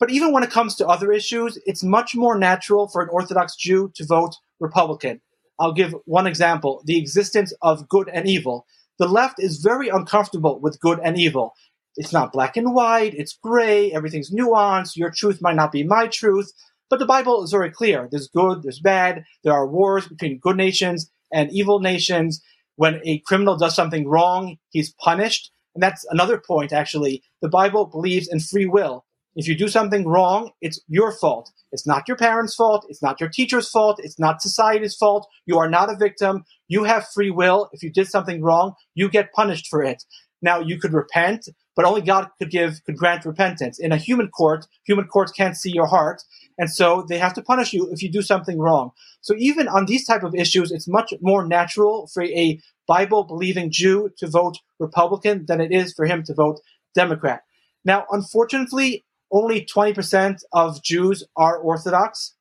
[0.00, 3.54] But even when it comes to other issues, it's much more natural for an Orthodox
[3.56, 5.20] Jew to vote Republican.
[5.58, 8.66] I'll give one example the existence of good and evil.
[8.98, 11.54] The left is very uncomfortable with good and evil.
[11.96, 16.06] It's not black and white, it's gray, everything's nuanced, your truth might not be my
[16.06, 16.50] truth.
[16.88, 20.56] But the Bible is very clear there's good, there's bad, there are wars between good
[20.56, 22.42] nations and evil nations.
[22.76, 25.50] When a criminal does something wrong, he's punished.
[25.74, 27.22] And that's another point, actually.
[27.40, 29.04] The Bible believes in free will.
[29.34, 31.50] If you do something wrong, it's your fault.
[31.70, 32.84] It's not your parents' fault.
[32.90, 33.98] It's not your teacher's fault.
[34.02, 35.26] It's not society's fault.
[35.46, 36.44] You are not a victim.
[36.68, 37.70] You have free will.
[37.72, 40.04] If you did something wrong, you get punished for it.
[40.42, 43.78] Now you could repent, but only God could give could grant repentance.
[43.78, 46.22] In a human court, human courts can't see your heart,
[46.58, 48.90] and so they have to punish you if you do something wrong.
[49.20, 53.70] So even on these type of issues, it's much more natural for a Bible believing
[53.70, 56.60] Jew to vote Republican than it is for him to vote
[56.94, 57.42] Democrat.
[57.84, 62.34] Now, unfortunately, only 20% of Jews are Orthodox.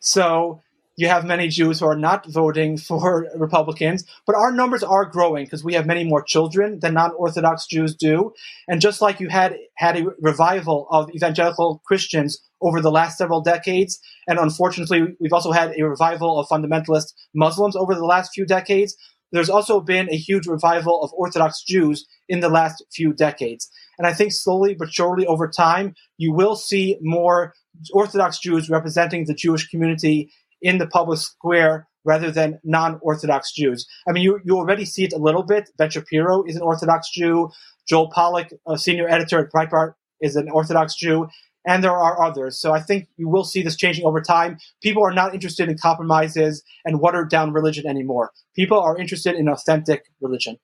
[0.00, 0.62] So
[1.00, 5.44] you have many Jews who are not voting for Republicans, but our numbers are growing
[5.46, 8.32] because we have many more children than non-Orthodox Jews do.
[8.68, 13.40] And just like you had had a revival of evangelical Christians over the last several
[13.40, 18.44] decades, and unfortunately we've also had a revival of fundamentalist Muslims over the last few
[18.44, 18.94] decades,
[19.32, 23.70] there's also been a huge revival of Orthodox Jews in the last few decades.
[23.96, 27.54] And I think slowly but surely over time, you will see more
[27.92, 30.30] Orthodox Jews representing the Jewish community
[30.62, 33.86] in the public square rather than non-Orthodox Jews.
[34.08, 35.70] I mean, you, you already see it a little bit.
[35.76, 37.50] Ben Shapiro is an Orthodox Jew.
[37.88, 41.28] Joel Pollak, a senior editor at Breitbart, is an Orthodox Jew.
[41.66, 42.58] And there are others.
[42.58, 44.56] So I think you will see this changing over time.
[44.82, 48.30] People are not interested in compromises and watered down religion anymore.
[48.56, 50.56] People are interested in authentic religion.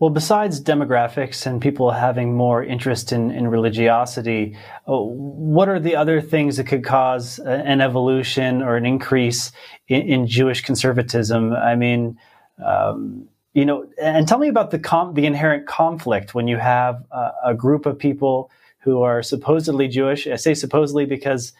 [0.00, 4.56] Well, besides demographics and people having more interest in, in religiosity,
[4.88, 9.52] uh, what are the other things that could cause an evolution or an increase
[9.86, 11.52] in, in Jewish conservatism?
[11.52, 12.18] I mean,
[12.64, 17.04] um, you know, and tell me about the com- the inherent conflict when you have
[17.12, 20.26] a, a group of people who are supposedly Jewish.
[20.26, 21.52] I say supposedly because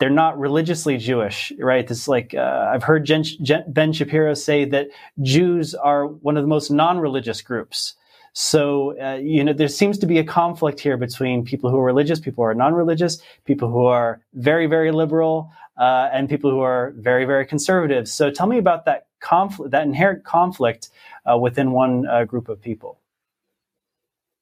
[0.00, 1.86] they're not religiously Jewish, right?
[1.86, 4.88] This like uh, I've heard Jen, Jen, Ben Shapiro say that
[5.20, 7.94] Jews are one of the most non-religious groups.
[8.32, 11.84] So uh, you know there seems to be a conflict here between people who are
[11.84, 16.60] religious, people who are non-religious, people who are very very liberal, uh, and people who
[16.60, 18.08] are very very conservative.
[18.08, 20.88] So tell me about that conflict, that inherent conflict
[21.30, 22.98] uh, within one uh, group of people.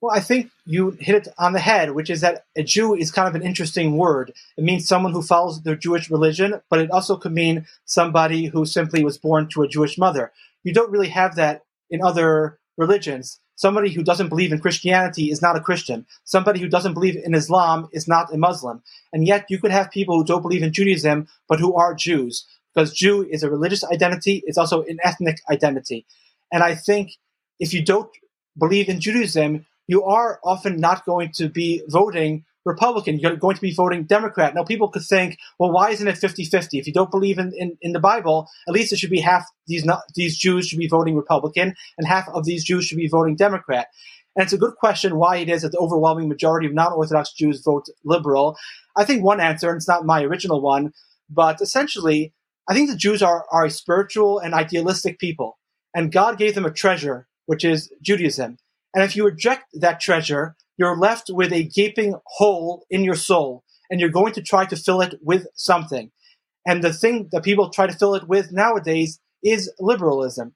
[0.01, 3.11] Well, I think you hit it on the head, which is that a Jew is
[3.11, 4.33] kind of an interesting word.
[4.57, 8.65] It means someone who follows the Jewish religion, but it also could mean somebody who
[8.65, 10.31] simply was born to a Jewish mother.
[10.63, 13.41] You don't really have that in other religions.
[13.57, 16.07] Somebody who doesn't believe in Christianity is not a Christian.
[16.23, 18.85] Somebody who doesn't believe in Islam is not a Muslim.
[19.13, 22.47] And yet you could have people who don't believe in Judaism, but who are Jews.
[22.73, 26.07] Because Jew is a religious identity, it's also an ethnic identity.
[26.53, 27.17] And I think
[27.59, 28.09] if you don't
[28.57, 33.19] believe in Judaism, you are often not going to be voting Republican.
[33.19, 34.55] You're going to be voting Democrat.
[34.55, 36.79] Now, people could think, well, why isn't it 50 50?
[36.79, 39.47] If you don't believe in, in, in, the Bible, at least it should be half
[39.67, 43.09] these, not, these Jews should be voting Republican and half of these Jews should be
[43.09, 43.89] voting Democrat.
[44.37, 47.33] And it's a good question why it is that the overwhelming majority of non Orthodox
[47.33, 48.57] Jews vote liberal.
[48.97, 50.93] I think one answer, and it's not my original one,
[51.31, 52.35] but essentially,
[52.69, 55.59] I think the Jews are, are a spiritual and idealistic people.
[55.95, 58.59] And God gave them a treasure, which is Judaism.
[58.95, 63.65] And if you reject that treasure, you're left with a gaping hole in your soul,
[63.91, 66.11] and you're going to try to fill it with something.
[66.67, 70.55] And the thing that people try to fill it with nowadays is liberalism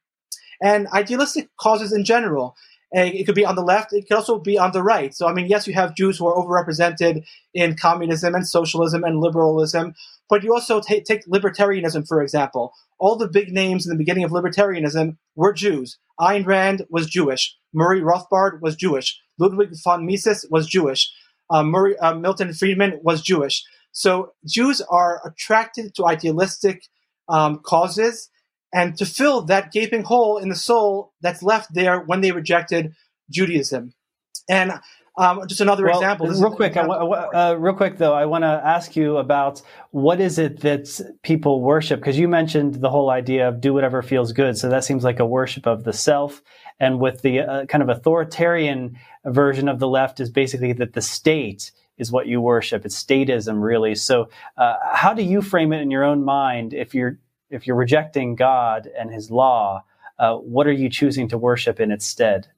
[0.62, 2.56] and idealistic causes in general.
[2.94, 3.92] Eh, it could be on the left.
[3.92, 5.14] It could also be on the right.
[5.14, 9.20] So, I mean, yes, you have Jews who are overrepresented in communism and socialism and
[9.20, 9.94] liberalism,
[10.30, 12.72] but you also take, take libertarianism, for example.
[12.98, 15.98] All the big names in the beginning of libertarianism were Jews.
[16.20, 17.56] Ayn Rand was Jewish.
[17.72, 19.18] Murray Rothbard was Jewish.
[19.38, 21.10] Ludwig von Mises was Jewish.
[21.50, 23.64] Uh, Murray, uh, Milton Friedman was Jewish.
[23.92, 26.84] So Jews are attracted to idealistic
[27.28, 28.30] um, causes
[28.74, 32.94] and to fill that gaping hole in the soul that's left there when they rejected
[33.30, 33.94] Judaism.
[34.48, 34.72] And
[35.16, 36.26] um, just another well, example.
[36.26, 39.60] This real quick, uh, real quick though, I want to ask you about
[39.90, 42.00] what is it that people worship?
[42.00, 44.56] Because you mentioned the whole idea of do whatever feels good.
[44.56, 46.42] So that seems like a worship of the self.
[46.80, 51.02] And with the uh, kind of authoritarian version of the left is basically that the
[51.02, 52.86] state is what you worship.
[52.86, 53.94] It's statism, really.
[53.94, 57.18] So uh, how do you frame it in your own mind if you're
[57.50, 59.84] if you're rejecting God and His law?
[60.18, 62.48] Uh, what are you choosing to worship in its stead?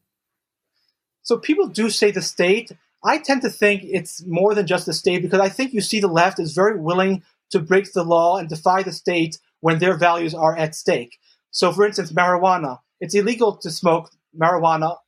[1.24, 2.70] So people do say the state.
[3.04, 6.00] I tend to think it's more than just the state because I think you see
[6.00, 9.96] the left is very willing to break the law and defy the state when their
[9.96, 11.18] values are at stake.
[11.50, 12.78] So, for instance, marijuana.
[13.00, 14.98] It's illegal to smoke marijuana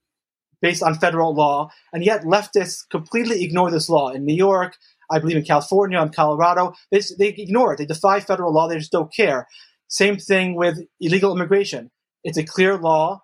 [0.60, 4.10] based on federal law, and yet leftists completely ignore this law.
[4.10, 4.76] In New York,
[5.10, 7.78] I believe in California and Colorado, they, they ignore it.
[7.78, 8.68] They defy federal law.
[8.68, 9.46] They just don't care.
[9.88, 11.90] Same thing with illegal immigration.
[12.24, 13.22] It's a clear law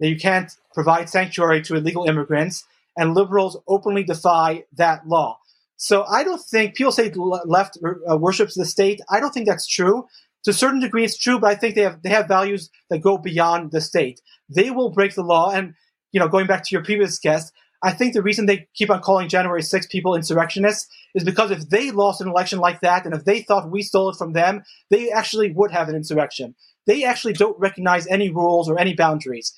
[0.00, 2.64] that you can't provide sanctuary to illegal immigrants,
[2.96, 5.38] and liberals openly defy that law.
[5.76, 9.00] So I don't think people say left uh, worships the state.
[9.10, 10.06] I don't think that's true.
[10.44, 13.00] To a certain degree, it's true, but I think they have they have values that
[13.00, 14.20] go beyond the state.
[14.48, 15.74] They will break the law, and
[16.12, 19.00] you know, going back to your previous guest, I think the reason they keep on
[19.00, 23.14] calling January 6 people insurrectionists is because if they lost an election like that, and
[23.14, 26.54] if they thought we stole it from them, they actually would have an insurrection.
[26.86, 29.52] They actually don't recognize any rules or any boundaries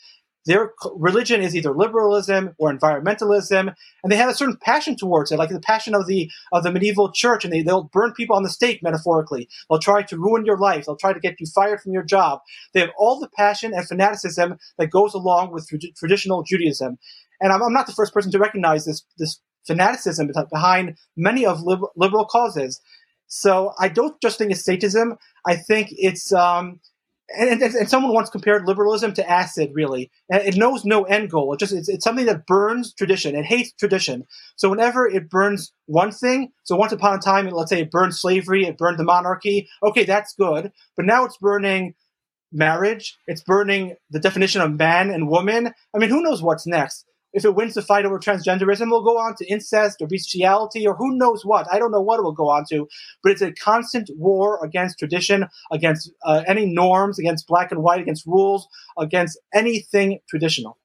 [0.49, 5.39] their religion is either liberalism or environmentalism, and they have a certain passion towards it,
[5.39, 8.45] like the passion of the of the medieval church, and they, they'll burn people on
[8.45, 9.47] the stake, metaphorically.
[9.69, 10.87] They'll try to ruin your life.
[10.87, 12.41] They'll try to get you fired from your job.
[12.73, 16.99] They have all the passion and fanaticism that goes along with traditional Judaism.
[17.43, 21.63] And I'm, I'm, not the first person to recognize this this fanaticism behind many of
[21.95, 22.81] liberal causes.
[23.27, 25.19] So I don't just think it's statism.
[25.47, 26.81] I think it's um,
[27.37, 30.11] and, and, and, someone once compared liberalism to acid really.
[30.31, 31.53] It knows no end goal.
[31.53, 33.37] It just it's, it's, something that burns tradition.
[33.37, 34.25] It hates tradition.
[34.57, 38.15] So whenever it burns one thing so once upon a time let's say it burned
[38.15, 40.73] slavery it burned the monarchy okay that's good.
[40.97, 41.95] But now it's burning
[42.53, 43.19] marriage.
[43.27, 45.73] It's burning the definition of man and woman.
[45.95, 49.19] I mean who knows what's next if it wins the fight over transgenderism, it'll go
[49.19, 51.67] on to incest or bestiality or who knows what.
[51.71, 52.89] I don't know what it will go on to,
[53.23, 58.01] but it's a constant war against tradition, against uh, any norms, against black and white,
[58.01, 58.69] against rules,
[58.99, 60.79] against anything traditional.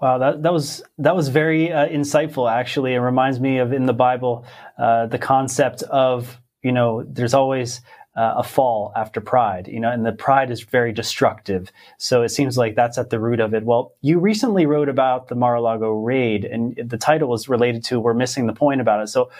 [0.00, 2.50] Wow, that, that was that was very uh, insightful.
[2.50, 4.44] Actually, it reminds me of in the Bible
[4.76, 7.80] uh, the concept of you know there's always
[8.16, 11.72] uh, a fall after pride, you know, and the pride is very destructive.
[11.98, 13.64] So it seems like that's at the root of it.
[13.64, 18.14] Well, you recently wrote about the Mar-a-Lago raid, and the title was related to "We're
[18.14, 19.08] missing the point" about it.
[19.08, 19.30] So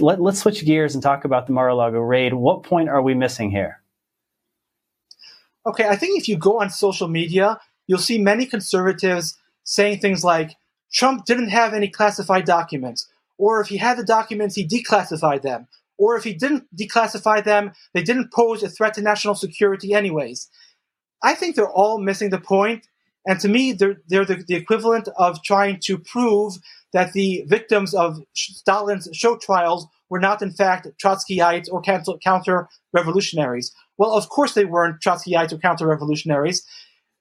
[0.00, 2.34] let, us switch gears and talk about the Mar-a-Lago raid.
[2.34, 3.80] What point are we missing here?
[5.66, 10.24] Okay, I think if you go on social media, you'll see many conservatives saying things
[10.24, 10.56] like
[10.92, 13.08] Trump didn't have any classified documents,
[13.38, 15.68] or if he had the documents, he declassified them,
[15.98, 20.48] or if he didn't declassify them, they didn't pose a threat to national security anyways.
[21.22, 22.86] I think they're all missing the point,
[23.26, 26.54] and to me, they're, they're the, the equivalent of trying to prove
[26.92, 33.72] that the victims of Stalin's show trials were not, in fact, Trotskyites or counter revolutionaries.
[33.96, 36.64] Well, of course they weren't Trotskyites or counter revolutionaries,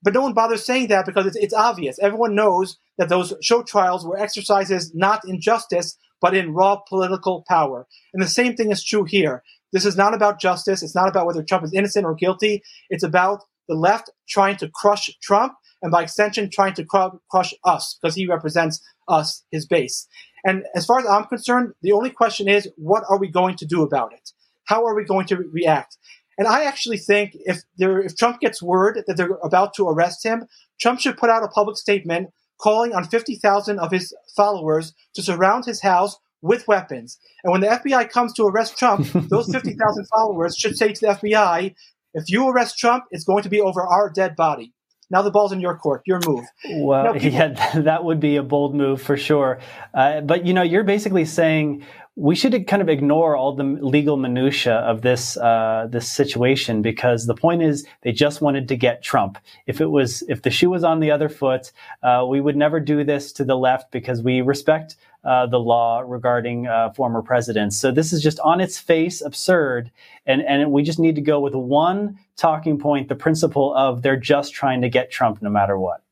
[0.03, 1.97] but no one bothers saying that because it's, it's obvious.
[1.99, 7.43] Everyone knows that those show trials were exercises not in justice, but in raw political
[7.49, 7.85] power.
[8.13, 9.43] And the same thing is true here.
[9.73, 10.81] This is not about justice.
[10.81, 12.63] It's not about whether Trump is innocent or guilty.
[12.89, 16.85] It's about the left trying to crush Trump and by extension trying to
[17.29, 20.07] crush us because he represents us, his base.
[20.45, 23.65] And as far as I'm concerned, the only question is, what are we going to
[23.65, 24.31] do about it?
[24.63, 25.97] How are we going to react?
[26.37, 30.25] And I actually think if there, if Trump gets word that they're about to arrest
[30.25, 30.47] him,
[30.79, 32.29] Trump should put out a public statement
[32.63, 37.17] calling on 50,000 of his followers to surround his house with weapons.
[37.43, 41.07] And when the FBI comes to arrest Trump, those 50,000 followers should say to the
[41.13, 41.75] FBI,
[42.13, 44.71] if you arrest Trump, it's going to be over our dead body.
[45.09, 46.45] Now the ball's in your court, your move.
[46.69, 49.59] Well, Now, people- yeah, that would be a bold move for sure.
[49.93, 51.85] Uh, but you know, you're basically saying
[52.15, 57.25] we should kind of ignore all the legal minutia of this uh, this situation because
[57.25, 59.39] the point is they just wanted to get Trump.
[59.65, 61.71] If it was if the shoe was on the other foot,
[62.03, 66.03] uh, we would never do this to the left because we respect uh, the law
[66.05, 67.77] regarding uh, former presidents.
[67.77, 69.89] So this is just on its face absurd,
[70.27, 74.17] and and we just need to go with one talking point: the principle of they're
[74.17, 76.02] just trying to get Trump no matter what.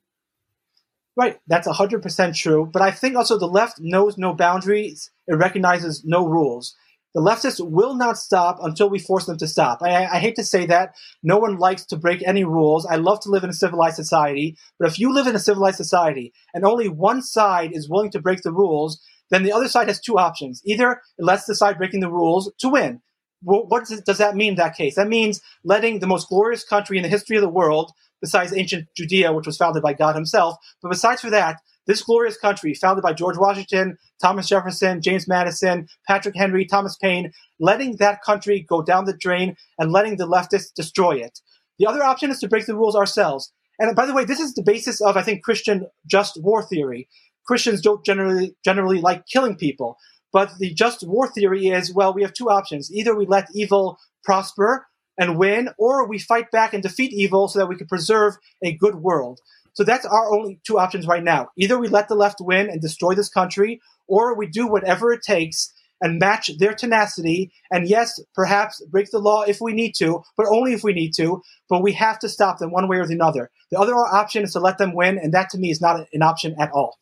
[1.17, 2.69] Right, that's 100% true.
[2.71, 6.75] But I think also the left knows no boundaries, it recognizes no rules.
[7.13, 9.79] The leftists will not stop until we force them to stop.
[9.81, 10.95] I, I hate to say that.
[11.21, 12.85] No one likes to break any rules.
[12.85, 14.57] I love to live in a civilized society.
[14.79, 18.21] But if you live in a civilized society and only one side is willing to
[18.21, 20.61] break the rules, then the other side has two options.
[20.65, 23.01] Either it lets the side breaking the rules to win.
[23.43, 24.95] What does, does that mean in that case?
[24.95, 28.87] That means letting the most glorious country in the history of the world, besides ancient
[28.95, 33.01] Judea, which was founded by God himself, but besides for that, this glorious country, founded
[33.01, 38.83] by George Washington, Thomas Jefferson, James Madison, Patrick Henry, Thomas Paine, letting that country go
[38.83, 41.39] down the drain and letting the leftists destroy it.
[41.79, 43.51] The other option is to break the rules ourselves.
[43.79, 47.09] And by the way, this is the basis of, I think, Christian just war theory.
[47.47, 49.97] Christians don't generally generally like killing people,
[50.33, 53.97] but the just war theory is well, we have two options: either we let evil
[54.23, 58.35] prosper and win, or we fight back and defeat evil so that we can preserve
[58.63, 59.39] a good world.
[59.73, 61.49] So that's our only two options right now.
[61.57, 65.21] Either we let the left win and destroy this country, or we do whatever it
[65.21, 67.51] takes and match their tenacity.
[67.69, 71.13] And yes, perhaps break the law if we need to, but only if we need
[71.17, 71.41] to.
[71.69, 73.49] But we have to stop them one way or the other.
[73.69, 76.21] The other option is to let them win, and that to me is not an
[76.23, 76.97] option at all.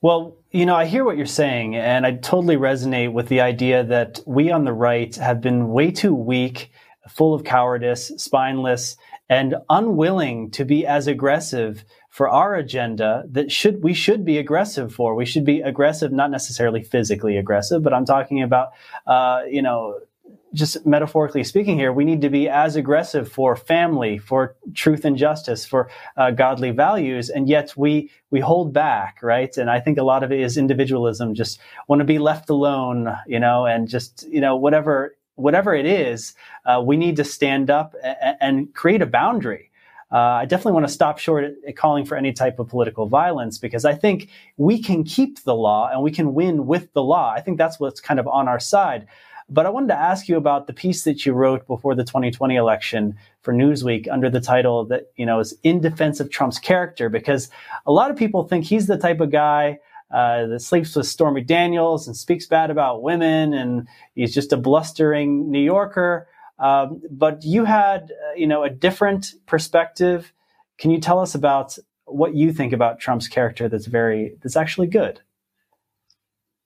[0.00, 3.84] Well, you know, I hear what you're saying, and I totally resonate with the idea
[3.84, 6.70] that we on the right have been way too weak,
[7.08, 8.96] full of cowardice, spineless,
[9.28, 14.94] and unwilling to be as aggressive for our agenda that should we should be aggressive
[14.94, 15.14] for.
[15.14, 18.68] We should be aggressive, not necessarily physically aggressive, but I'm talking about,
[19.06, 19.98] uh, you know,
[20.54, 25.16] just metaphorically speaking here, we need to be as aggressive for family, for truth and
[25.16, 29.56] justice, for uh, godly values, and yet we we hold back, right?
[29.56, 33.14] And I think a lot of it is individualism, just want to be left alone,
[33.26, 36.34] you know, and just you know whatever whatever it is,
[36.64, 39.70] uh, we need to stand up and, and create a boundary.
[40.12, 43.58] Uh, I definitely want to stop short at calling for any type of political violence
[43.58, 47.32] because I think we can keep the law and we can win with the law.
[47.34, 49.08] I think that's what's kind of on our side.
[49.48, 52.56] But I wanted to ask you about the piece that you wrote before the 2020
[52.56, 57.08] election for Newsweek under the title that, you know, is In Defense of Trump's Character,
[57.08, 57.50] because
[57.86, 59.78] a lot of people think he's the type of guy
[60.10, 64.56] uh, that sleeps with Stormy Daniels and speaks bad about women, and he's just a
[64.56, 66.28] blustering New Yorker.
[66.58, 70.32] Um, but you had, uh, you know, a different perspective.
[70.78, 74.86] Can you tell us about what you think about Trump's character that's very, that's actually
[74.86, 75.20] good?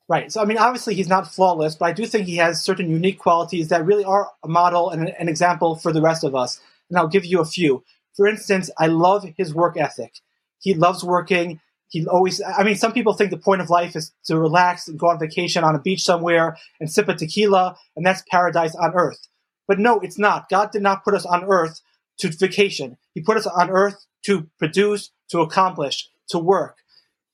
[0.09, 0.33] Right.
[0.33, 3.19] So, I mean, obviously he's not flawless, but I do think he has certain unique
[3.19, 6.59] qualities that really are a model and an example for the rest of us.
[6.89, 7.85] And I'll give you a few.
[8.17, 10.15] For instance, I love his work ethic.
[10.61, 11.61] He loves working.
[11.91, 14.99] He always, I mean, some people think the point of life is to relax and
[14.99, 18.95] go on vacation on a beach somewhere and sip a tequila, and that's paradise on
[18.95, 19.29] earth.
[19.67, 20.49] But no, it's not.
[20.49, 21.83] God did not put us on earth
[22.19, 22.97] to vacation.
[23.15, 26.79] He put us on earth to produce, to accomplish, to work,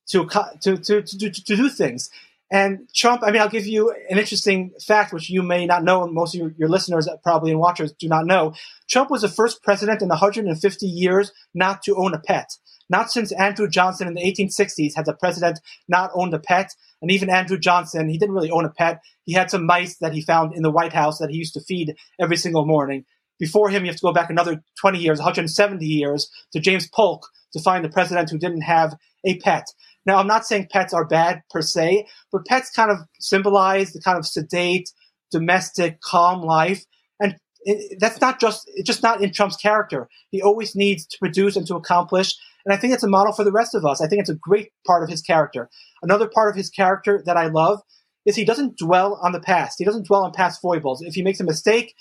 [0.09, 0.27] to,
[0.61, 2.11] to, to, to, to do things.
[2.51, 6.05] And Trump, I mean, I'll give you an interesting fact, which you may not know,
[6.05, 8.55] and most of your, your, listeners uh, probably and watchers do not know.
[8.89, 12.51] Trump was the first president in 150 years not to own a pet.
[12.91, 16.71] Not since Andrew Johnson in the 1860s has a president not owned a pet.
[17.01, 19.01] And even Andrew Johnson, he didn't really own a pet.
[19.25, 21.61] He had some mice that he found in the White House that he used to
[21.61, 23.05] feed every single morning.
[23.39, 27.27] Before him, you have to go back another 20 years, 170 years, to James Polk
[27.53, 29.67] to find the president who didn't have a pet.
[30.07, 34.01] Now, I'm not saying pets are bad per se, but pets kind of symbolize the
[34.01, 34.91] kind of sedate,
[35.31, 36.85] domestic, calm life.
[37.21, 40.09] And it, that's not just, it's just not in Trump's character.
[40.31, 42.35] He always needs to produce and to accomplish.
[42.65, 44.01] And I think it's a model for the rest of us.
[44.01, 45.69] I think it's a great part of his character.
[46.03, 47.81] Another part of his character that I love
[48.27, 49.77] is he doesn't dwell on the past.
[49.79, 51.03] He doesn't dwell on past foibles.
[51.03, 51.95] If he makes a mistake,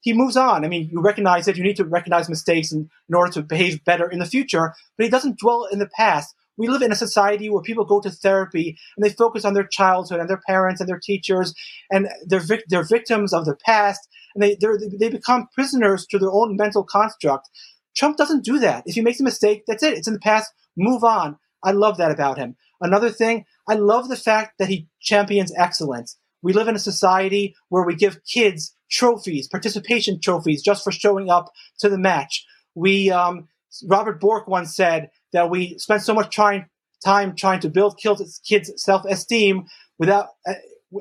[0.00, 0.64] he moves on.
[0.64, 1.56] I mean, you recognize it.
[1.56, 5.04] You need to recognize mistakes in, in order to behave better in the future, but
[5.04, 8.10] he doesn't dwell in the past we live in a society where people go to
[8.10, 11.54] therapy and they focus on their childhood and their parents and their teachers
[11.90, 14.56] and they're, vic- they're victims of the past and they,
[14.98, 17.48] they become prisoners to their own mental construct.
[17.96, 18.84] Trump doesn't do that.
[18.86, 19.94] If he makes a mistake, that's it.
[19.96, 20.52] It's in the past.
[20.76, 21.38] Move on.
[21.64, 22.56] I love that about him.
[22.80, 26.18] Another thing, I love the fact that he champions excellence.
[26.42, 31.30] We live in a society where we give kids trophies, participation trophies, just for showing
[31.30, 31.50] up
[31.80, 32.44] to the match.
[32.74, 33.48] We um,
[33.84, 36.64] Robert Bork once said that we spend so much trying,
[37.04, 39.66] time trying to build kids' self-esteem
[39.98, 40.54] without, uh,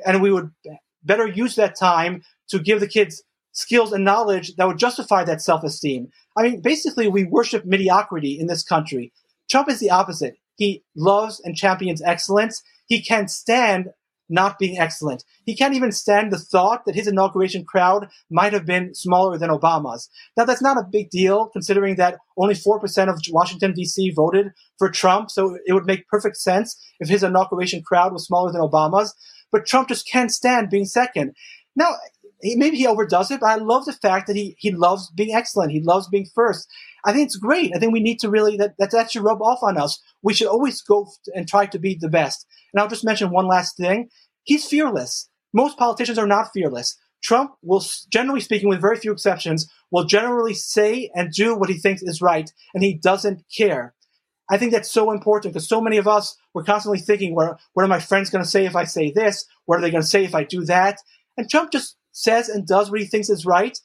[0.06, 0.52] and we would
[1.06, 3.24] better use that time to give the kids
[3.54, 6.10] skills and knowledge that would justify that self-esteem.
[6.36, 9.14] I mean, basically, we worship mediocrity in this country.
[9.50, 10.36] Trump is the opposite.
[10.58, 12.62] He loves and champions excellence.
[12.88, 13.92] He can't stand
[14.30, 15.24] not being excellent.
[15.46, 19.50] He can't even stand the thought that his inauguration crowd might have been smaller than
[19.50, 20.10] Obama's.
[20.36, 24.12] Now, that's not a big deal considering that only 4% of Washington, D.C.
[24.16, 24.48] voted
[24.78, 28.62] for Trump, so it would make perfect sense if his inauguration crowd was smaller than
[28.62, 29.14] Obama's.
[29.52, 31.34] But Trump just can't stand being second.
[31.76, 31.92] Now,
[32.42, 35.72] maybe he overdoes it, but I love the fact that he, he loves being excellent.
[35.72, 36.68] He loves being first.
[37.06, 37.72] I think it's great.
[37.76, 40.02] I think we need to really, that, that, that should rub off on us.
[40.24, 42.48] We should always go and try to be the best.
[42.74, 44.10] And I'll just mention one last thing.
[44.44, 45.30] He's fearless.
[45.54, 46.98] Most politicians are not fearless.
[47.24, 51.78] Trump will, generally speaking, with very few exceptions, will generally say and do what he
[51.78, 53.96] thinks is right, and he doesn't care.
[54.50, 57.84] I think that's so important because so many of us were constantly thinking, what, what
[57.84, 59.46] are my friends going to say if I say this?
[59.66, 61.00] What are they going to say if I do that?
[61.38, 63.78] And Trump just says and does what he thinks is right.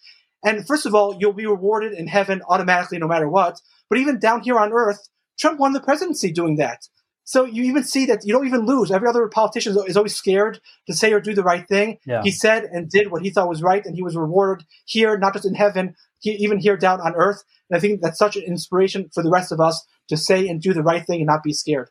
[0.43, 3.61] And first of all, you'll be rewarded in heaven automatically no matter what.
[3.89, 6.81] But even down here on earth, Trump won the presidency doing that.
[7.25, 8.91] So you even see that you don't even lose.
[8.91, 11.99] Every other politician is always scared to say or do the right thing.
[12.05, 12.23] Yeah.
[12.23, 15.35] He said and did what he thought was right, and he was rewarded here, not
[15.35, 17.45] just in heaven, even here down on earth.
[17.69, 20.61] And I think that's such an inspiration for the rest of us to say and
[20.61, 21.91] do the right thing and not be scared.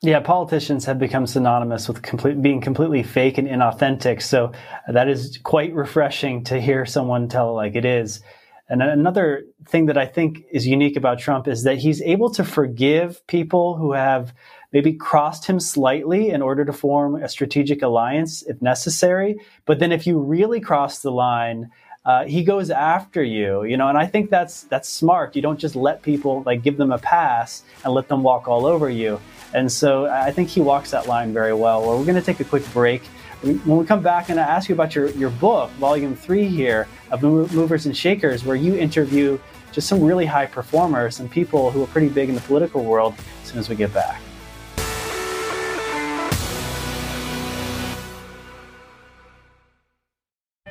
[0.00, 4.22] Yeah, politicians have become synonymous with complete, being completely fake and inauthentic.
[4.22, 4.52] So
[4.86, 8.20] that is quite refreshing to hear someone tell it like it is.
[8.68, 12.44] And another thing that I think is unique about Trump is that he's able to
[12.44, 14.34] forgive people who have
[14.72, 19.36] maybe crossed him slightly in order to form a strategic alliance if necessary.
[19.64, 21.70] But then if you really cross the line,
[22.08, 25.36] uh, he goes after you, you know, and I think that's that's smart.
[25.36, 28.64] You don't just let people like give them a pass and let them walk all
[28.64, 29.20] over you.
[29.52, 31.82] And so I think he walks that line very well.
[31.82, 33.02] Well, we're going to take a quick break.
[33.42, 36.88] When we come back, and I ask you about your, your book, volume three here
[37.10, 39.38] of Movers and Shakers, where you interview
[39.72, 43.14] just some really high performers, and people who are pretty big in the political world
[43.42, 44.17] as soon as we get back.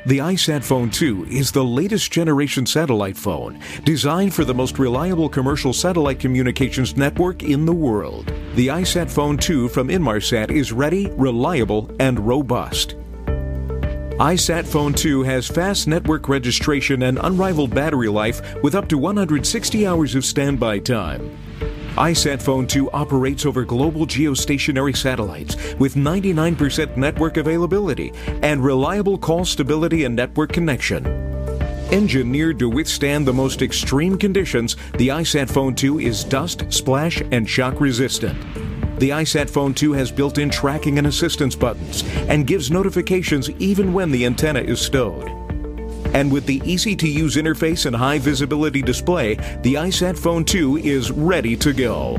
[0.07, 5.73] The IsatPhone 2 is the latest generation satellite phone designed for the most reliable commercial
[5.73, 8.31] satellite communications network in the world.
[8.55, 12.95] The IsatPhone 2 from Inmarsat is ready, reliable, and robust.
[14.17, 20.15] IsatPhone 2 has fast network registration and unrivaled battery life with up to 160 hours
[20.15, 21.37] of standby time
[21.97, 30.03] IsatPhone 2 operates over global geostationary satellites with 99% network availability and reliable call stability
[30.03, 31.03] and network connection.
[31.91, 37.81] Engineered to withstand the most extreme conditions, the IsatPhone 2 is dust, splash, and shock
[37.81, 38.39] resistant.
[38.99, 44.11] The IsatPhone 2 has built in tracking and assistance buttons and gives notifications even when
[44.11, 45.36] the antenna is stowed.
[46.17, 51.11] And with the easy to use interface and high visibility display, the IsatPhone 2 is
[51.11, 52.17] ready to go.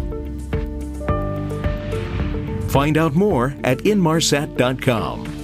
[2.69, 5.38] Find out more at inmarsat.com.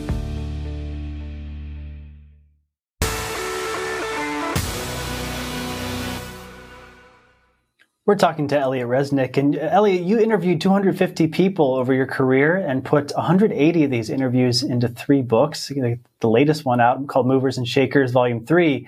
[8.07, 9.39] We're talking to Elliot Resnick.
[9.39, 14.11] And uh, Elliot, you interviewed 250 people over your career and put 180 of these
[14.11, 15.69] interviews into three books.
[15.69, 18.87] The latest one out called Movers and Shakers, Volume 3.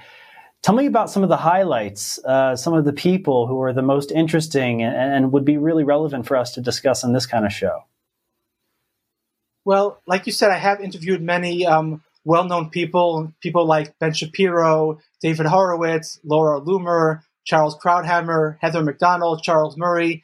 [0.62, 3.82] Tell me about some of the highlights, uh, some of the people who are the
[3.82, 7.46] most interesting and, and, would be really relevant for us to discuss on this kind
[7.46, 7.84] of show.
[9.64, 14.12] Well, like you said, I have interviewed many um, well known people, people like Ben
[14.12, 20.22] Shapiro, David Horowitz, Laura Loomer, Charles Krauthammer, Heather Mac Donald, Charles Murray.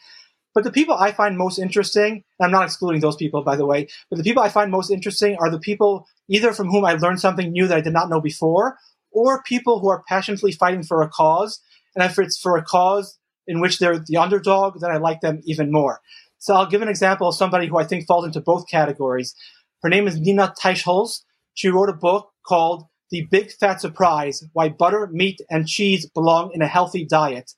[0.55, 3.65] But the people I find most interesting, and I'm not excluding those people, by the
[3.65, 6.93] way, but the people I find most interesting are the people either from whom I
[6.93, 8.77] learned something new that I did not know before,
[9.11, 11.61] or people who are passionately fighting for a cause.
[11.95, 15.41] And if it's for a cause in which they're the underdog, then I like them
[15.45, 16.01] even more.
[16.39, 19.35] So I'll give an example of somebody who I think falls into both categories.
[19.83, 21.23] Her name is Nina Teicholz.
[21.55, 26.51] She wrote a book called the big fat surprise why butter, meat, and cheese belong
[26.55, 27.53] in a healthy diet.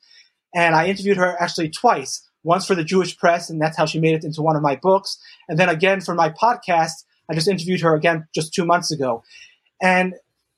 [0.55, 2.29] And I interviewed her actually twice.
[2.43, 4.77] Once for the Jewish press, and that's how she made it into one of my
[4.77, 5.17] books.
[5.49, 9.23] And then again for my podcast, I just interviewed her again just two months ago.
[9.81, 10.13] And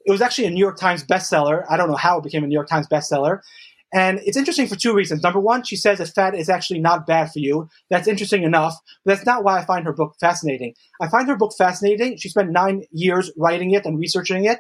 [0.04, 1.64] it was actually a New York Times bestseller.
[1.70, 3.40] I don't know how it became a New York Times bestseller.
[3.96, 5.22] And it's interesting for two reasons.
[5.22, 7.70] Number one, she says that fat is actually not bad for you.
[7.88, 8.74] That's interesting enough,
[9.06, 10.74] but that's not why I find her book fascinating.
[11.00, 12.18] I find her book fascinating.
[12.18, 14.58] She spent nine years writing it and researching it.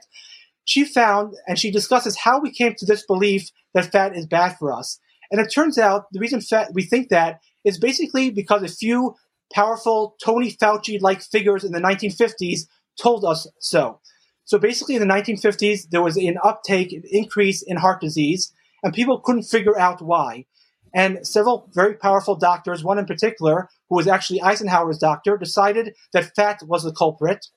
[0.64, 4.56] She found, and she discusses how we came to this belief that fat is bad
[4.58, 4.98] for us.
[5.30, 9.16] And it turns out the reason fa- we think that is basically because a few
[9.52, 12.60] powerful Tony Fauci like figures in the 1950s
[12.98, 14.00] told us so.
[14.46, 18.54] So basically, in the 1950s, there was an uptake, an increase in heart disease,
[18.86, 20.46] and people couldn't figure out why.
[20.94, 26.36] And several very powerful doctors, one in particular, who was actually Eisenhower's doctor, decided that
[26.36, 27.48] fat was the culprit.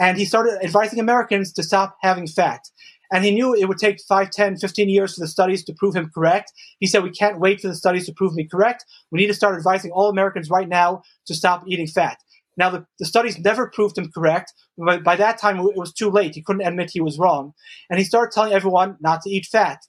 [0.00, 2.62] And he started advising Americans to stop having fat.
[3.12, 5.94] And he knew it would take 5, 10, 15 years for the studies to prove
[5.94, 6.50] him correct.
[6.80, 8.86] He said, We can't wait for the studies to prove me correct.
[9.10, 12.16] We need to start advising all Americans right now to stop eating fat.
[12.56, 16.08] Now, the, the studies never proved him correct, but by that time it was too
[16.08, 16.34] late.
[16.34, 17.52] He couldn't admit he was wrong.
[17.90, 19.80] And he started telling everyone not to eat fat.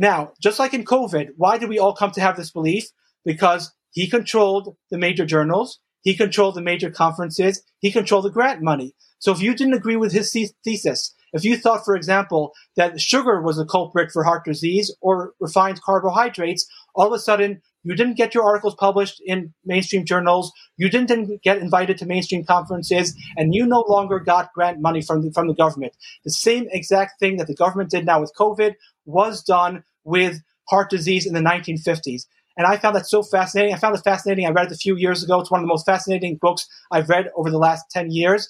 [0.00, 2.86] Now, just like in COVID, why did we all come to have this belief?
[3.22, 8.62] Because he controlled the major journals, he controlled the major conferences, he controlled the grant
[8.62, 8.94] money.
[9.18, 10.32] So if you didn't agree with his
[10.64, 15.34] thesis, if you thought, for example, that sugar was a culprit for heart disease or
[15.38, 20.50] refined carbohydrates, all of a sudden you didn't get your articles published in mainstream journals,
[20.78, 25.20] you didn't get invited to mainstream conferences, and you no longer got grant money from
[25.22, 25.94] the, from the government.
[26.24, 30.90] The same exact thing that the government did now with COVID was done with heart
[30.90, 32.26] disease in the 1950s.
[32.56, 33.74] And I found that so fascinating.
[33.74, 34.46] I found it fascinating.
[34.46, 35.40] I read it a few years ago.
[35.40, 38.48] It's one of the most fascinating books I've read over the last 10 years.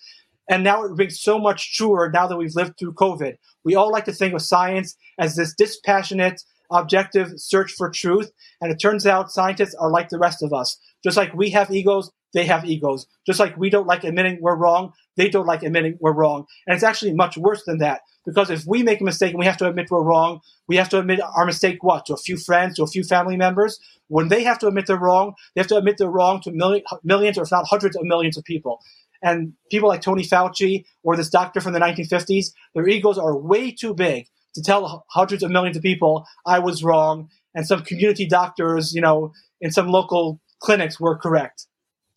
[0.48, 3.36] And now it rings so much truer now that we've lived through COVID.
[3.64, 6.42] We all like to think of science as this dispassionate,
[6.72, 8.32] objective search for truth.
[8.60, 10.76] And it turns out scientists are like the rest of us.
[11.04, 13.06] Just like we have egos, they have egos.
[13.26, 16.46] Just like we don't like admitting we're wrong, they don't like admitting we're wrong.
[16.66, 18.00] And it's actually much worse than that.
[18.24, 20.88] Because if we make a mistake and we have to admit we're wrong, we have
[20.90, 22.06] to admit our mistake what?
[22.06, 23.78] To a few friends, to a few family members.
[24.08, 26.84] When they have to admit they're wrong, they have to admit they're wrong to million,
[27.02, 28.80] millions or if not hundreds of millions of people.
[29.22, 33.70] And people like Tony Fauci or this doctor from the 1950s, their egos are way
[33.70, 38.26] too big to tell hundreds of millions of people I was wrong and some community
[38.26, 41.66] doctors, you know, in some local clinics were correct.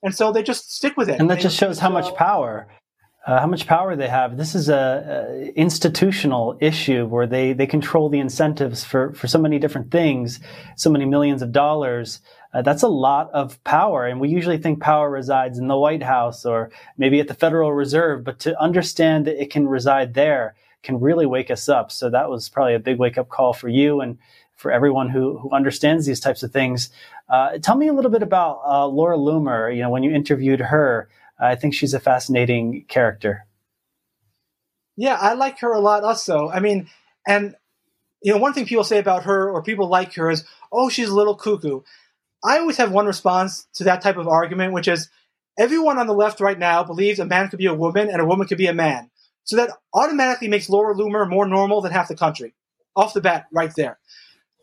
[0.01, 1.19] And so they just stick with it.
[1.19, 2.67] And that just shows how much uh, power
[3.25, 4.35] uh, how much power they have.
[4.35, 9.39] This is a, a, institutional issue where they, they control the incentives for, for so
[9.39, 10.41] many different things,
[10.75, 12.19] so many millions of dollars.
[12.53, 14.05] Uh, that's a lot of power.
[14.05, 17.71] And we usually think power resides in the White House or maybe at the Federal
[17.71, 21.93] Reserve, but to understand that it can reside there can really wake us up.
[21.93, 24.17] So that was probably a big wake up call for you and
[24.55, 26.89] for everyone who, who understands these types of things.
[27.29, 29.73] Uh, tell me a little bit about uh, Laura Loomer.
[29.73, 31.07] You know, when you interviewed her,
[31.39, 33.45] I think she's a fascinating character.
[34.95, 36.49] Yeah, I like her a lot also.
[36.49, 36.89] I mean,
[37.27, 37.55] and
[38.21, 41.09] you know, one thing people say about her or people like her is, "Oh, she's
[41.09, 41.81] a little cuckoo."
[42.43, 45.09] I always have one response to that type of argument, which is
[45.57, 48.25] everyone on the left right now believes a man could be a woman and a
[48.25, 49.09] woman could be a man.
[49.45, 52.53] So that automatically makes Laura Loomer more normal than half the country.
[52.95, 53.99] Off the bat, right there.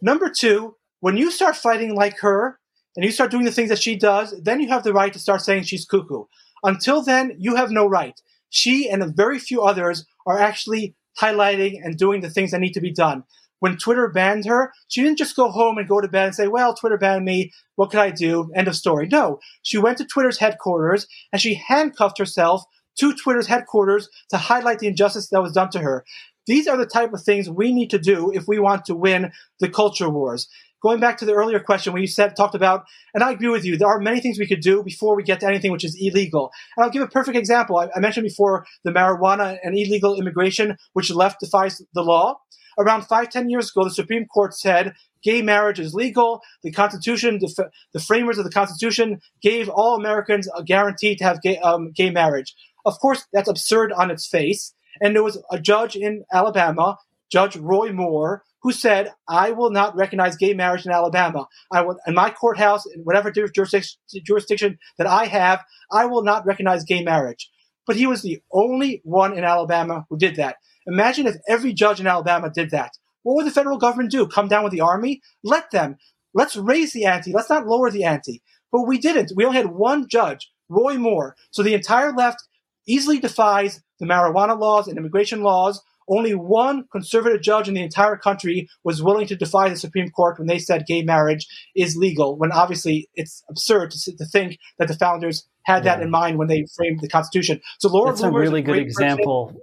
[0.00, 2.58] Number two, when you start fighting like her
[2.96, 5.18] and you start doing the things that she does, then you have the right to
[5.18, 6.24] start saying she's cuckoo.
[6.62, 8.20] Until then, you have no right.
[8.50, 12.74] She and a very few others are actually highlighting and doing the things that need
[12.74, 13.24] to be done.
[13.60, 16.48] When Twitter banned her, she didn't just go home and go to bed and say,
[16.48, 17.52] well, Twitter banned me.
[17.76, 18.50] What could I do?
[18.54, 19.06] End of story.
[19.06, 22.64] No, she went to Twitter's headquarters and she handcuffed herself
[22.98, 26.04] to Twitter's headquarters to highlight the injustice that was done to her.
[26.46, 29.30] These are the type of things we need to do if we want to win
[29.60, 30.48] the culture wars
[30.82, 33.64] going back to the earlier question when you said talked about, and I agree with
[33.64, 35.96] you, there are many things we could do before we get to anything which is
[36.00, 36.50] illegal.
[36.76, 37.78] And I'll give a perfect example.
[37.78, 42.40] I, I mentioned before the marijuana and illegal immigration, which left defies the law.
[42.78, 46.40] Around five, ten years ago, the Supreme Court said gay marriage is legal.
[46.62, 51.42] The Constitution, the, the framers of the Constitution, gave all Americans a guarantee to have
[51.42, 52.54] gay, um, gay marriage.
[52.86, 54.74] Of course, that's absurd on its face.
[55.00, 56.98] And there was a judge in Alabama,
[57.30, 61.46] Judge Roy Moore, who said, I will not recognize gay marriage in Alabama.
[61.72, 66.84] I will, in my courthouse, in whatever jurisdiction, that I have, I will not recognize
[66.84, 67.50] gay marriage.
[67.86, 70.56] But he was the only one in Alabama who did that.
[70.86, 72.92] Imagine if every judge in Alabama did that.
[73.22, 74.26] What would the federal government do?
[74.26, 75.20] Come down with the army?
[75.42, 75.96] Let them.
[76.32, 77.32] Let's raise the ante.
[77.32, 78.42] Let's not lower the ante.
[78.70, 79.32] But we didn't.
[79.34, 81.34] We only had one judge, Roy Moore.
[81.50, 82.42] So the entire left
[82.86, 88.16] easily defies the marijuana laws and immigration laws only one conservative judge in the entire
[88.16, 92.36] country was willing to defy the Supreme Court when they said gay marriage is legal,
[92.36, 95.96] when obviously it's absurd to, to think that the founders had yeah.
[95.96, 97.60] that in mind when they framed the Constitution.
[97.78, 99.46] So Laura That's a really good example.
[99.46, 99.60] Person.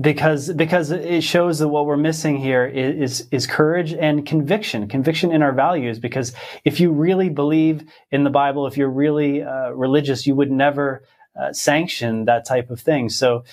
[0.00, 4.88] Because because it shows that what we're missing here is, is is courage and conviction,
[4.88, 6.00] conviction in our values.
[6.00, 6.32] Because
[6.64, 11.04] if you really believe in the Bible, if you're really uh, religious, you would never
[11.40, 13.08] uh, sanction that type of thing.
[13.08, 13.44] So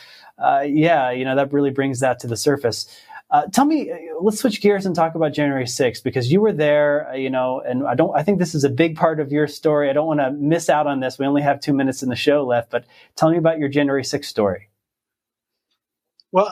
[0.41, 2.87] uh, yeah, you know, that really brings that to the surface.
[3.29, 6.51] Uh, tell me, uh, let's switch gears and talk about January 6th because you were
[6.51, 9.31] there, uh, you know, and I don't, I think this is a big part of
[9.31, 9.89] your story.
[9.89, 11.17] I don't want to miss out on this.
[11.17, 12.85] We only have two minutes in the show left, but
[13.15, 14.67] tell me about your January 6th story.
[16.33, 16.51] Well,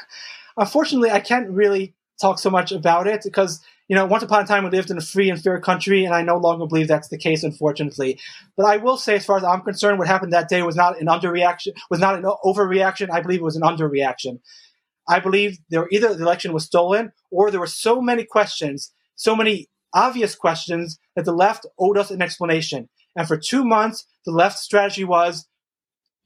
[0.58, 3.60] unfortunately, I can't really talk so much about it because
[3.90, 6.14] you know, once upon a time we lived in a free and fair country, and
[6.14, 8.20] I no longer believe that's the case, unfortunately.
[8.56, 11.00] But I will say, as far as I'm concerned, what happened that day was not
[11.00, 13.10] an underreaction, was not an overreaction.
[13.10, 14.38] I believe it was an underreaction.
[15.08, 19.34] I believe there either the election was stolen or there were so many questions, so
[19.34, 22.88] many obvious questions that the left owed us an explanation.
[23.16, 25.48] And for two months, the left strategy was,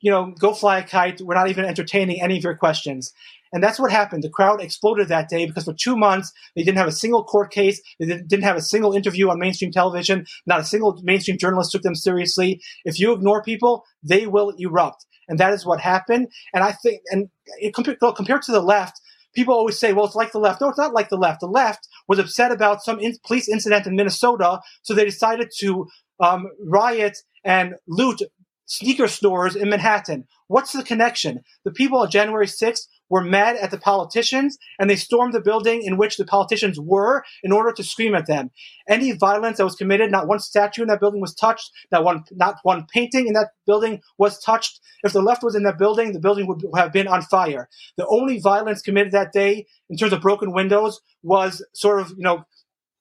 [0.01, 1.23] you know, go fly a kite.
[1.23, 3.15] We're not even entertaining any of your questions.
[3.55, 4.25] And that's what happened.
[4.25, 7.53] The crowd exploded that day because for two months, they didn't have a single court
[7.53, 7.81] case.
[8.01, 10.27] They didn't have a single interview on mainstream television.
[10.45, 12.61] Not a single mainstream journalist took them seriously.
[12.85, 15.07] If you ignore people, they will erupt.
[15.29, 16.33] And that is what happened.
[16.53, 17.31] And I think, and
[17.73, 19.01] compared, compared to the left,
[19.37, 20.61] people always say, well, it's like the left.
[20.61, 21.39] No, it's not like the left.
[21.39, 25.87] The left was upset about some in- police incident in Minnesota, so they decided to
[26.19, 28.21] um, riot and loot
[28.67, 30.27] sneaker stores in Manhattan.
[30.49, 31.41] What's the connection?
[31.65, 35.83] The people on January 6th were mad at the politicians and they stormed the building
[35.83, 38.51] in which the politicians were in order to scream at them.
[38.89, 42.25] Any violence that was committed, not one statue in that building was touched, not one,
[42.33, 44.81] not one painting in that building was touched.
[45.03, 47.69] If the left was in that building, the building would have been on fire.
[47.97, 52.25] The only violence committed that day in terms of broken windows was sort of, you
[52.25, 52.45] know,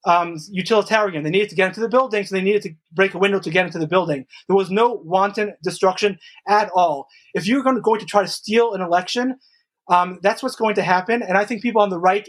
[0.06, 1.24] um, utilitarian.
[1.24, 3.50] They needed to get into the building, so they needed to break a window to
[3.50, 4.26] get into the building.
[4.48, 7.08] There was no wanton destruction at all.
[7.34, 9.38] If you're going to, going to try to steal an election,
[9.88, 11.22] um, that's what's going to happen.
[11.22, 12.28] And I think people on the right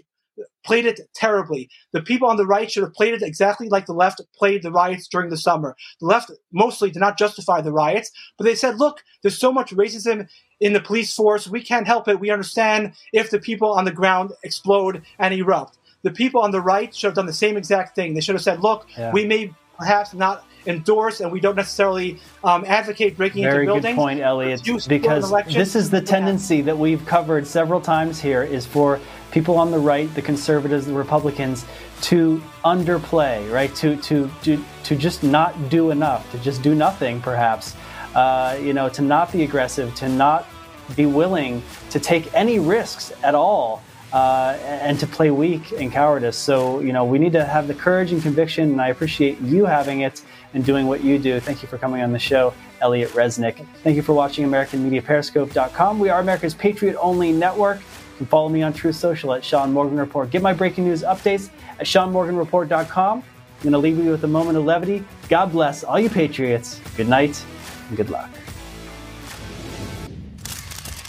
[0.65, 1.69] played it terribly.
[1.93, 4.73] The people on the right should have played it exactly like the left played the
[4.73, 5.77] riots during the summer.
[6.01, 9.73] The left mostly did not justify the riots, but they said, look, there's so much
[9.73, 10.29] racism
[10.61, 11.49] in the police force.
[11.49, 12.21] We can't help it.
[12.21, 15.79] We understand if the people on the ground explode and erupt.
[16.03, 18.15] The people on the right should have done the same exact thing.
[18.15, 19.13] They should have said, look, yeah.
[19.13, 23.83] we may perhaps not endorse and we don't necessarily um, advocate breaking Very into buildings.
[23.83, 24.63] Very good point, Elliot.
[24.89, 29.01] Because this is the tendency that we've covered several times here is for
[29.31, 31.67] people on the right, the conservatives, the Republicans,
[32.03, 33.75] to underplay, right?
[33.77, 37.77] To to to, to just not do enough, to just do nothing, perhaps.
[38.15, 40.47] Uh, you know, to not be aggressive, to not
[40.95, 43.83] be willing to take any risks at all
[44.15, 46.37] uh, and to play weak and cowardice.
[46.37, 49.65] So, you know, we need to have the courage and conviction, and I appreciate you
[49.65, 50.23] having it
[50.55, 51.41] and doing what you do.
[51.41, 53.67] Thank you for coming on the show, Elliot Resnick.
[53.83, 55.99] Thank you for watching AmericanMediaPeriscope.com.
[55.99, 57.81] We are America's Patriot only network.
[57.81, 60.31] You can follow me on Truth Social at Sean Morgan Report.
[60.31, 61.51] Get my breaking news updates
[61.81, 63.19] at SeanMorganReport.com.
[63.19, 65.05] I'm going to leave you with a moment of levity.
[65.29, 66.81] God bless all you Patriots.
[66.97, 67.45] Good night
[67.89, 68.31] and good luck.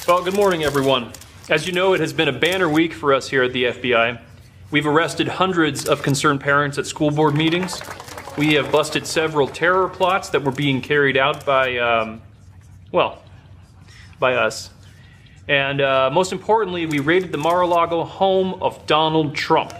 [0.08, 1.12] Well, good morning, everyone.
[1.48, 4.20] As you know, it has been a banner week for us here at the FBI.
[4.72, 7.80] We've arrested hundreds of concerned parents at school board meetings.
[8.36, 12.24] We have busted several terror plots that were being carried out by, um,
[12.92, 13.22] well,
[14.18, 14.72] by us.
[15.48, 19.72] And uh, most importantly, we raided the Mar a Lago home of Donald Trump.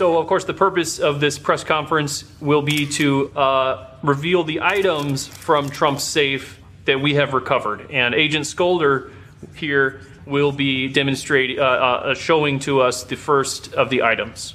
[0.00, 4.62] So, of course, the purpose of this press conference will be to uh, reveal the
[4.62, 7.90] items from Trump's safe that we have recovered.
[7.90, 9.12] And Agent Skolder
[9.54, 14.54] here will be demonstrating, uh, uh, showing to us the first of the items.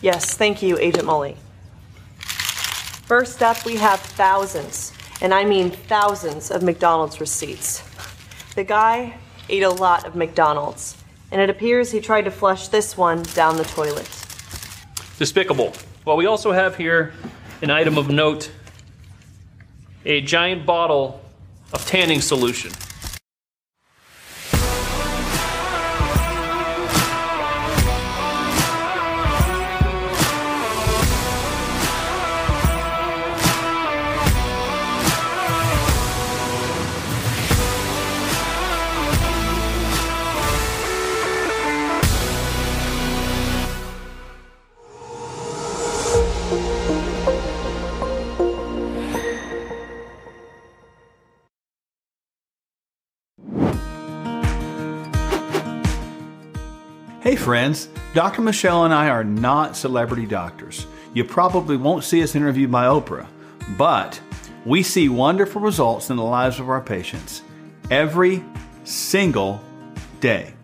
[0.00, 1.36] Yes, thank you, Agent Mully.
[3.04, 4.90] First up, we have thousands,
[5.20, 7.82] and I mean thousands, of McDonald's receipts.
[8.54, 9.18] The guy
[9.50, 10.96] ate a lot of McDonald's,
[11.30, 14.25] and it appears he tried to flush this one down the toilet
[15.18, 15.72] despicable.
[16.04, 17.12] Well, we also have here
[17.62, 18.50] an item of note
[20.04, 21.20] a giant bottle
[21.72, 22.70] of tanning solution.
[57.46, 58.42] Friends, Dr.
[58.42, 60.88] Michelle and I are not celebrity doctors.
[61.14, 63.28] You probably won't see us interviewed by Oprah,
[63.78, 64.20] but
[64.64, 67.42] we see wonderful results in the lives of our patients
[67.88, 68.42] every
[68.82, 69.62] single
[70.18, 70.54] day.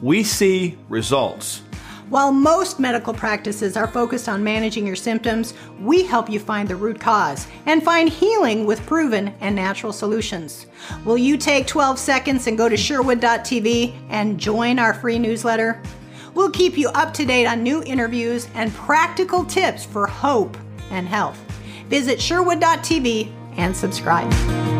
[0.00, 1.60] We see results.
[2.08, 6.74] While most medical practices are focused on managing your symptoms, we help you find the
[6.74, 10.64] root cause and find healing with proven and natural solutions.
[11.04, 15.82] Will you take 12 seconds and go to Sherwood.tv and join our free newsletter?
[16.34, 20.56] We'll keep you up to date on new interviews and practical tips for hope
[20.90, 21.38] and health.
[21.88, 24.79] Visit Sherwood.tv and subscribe.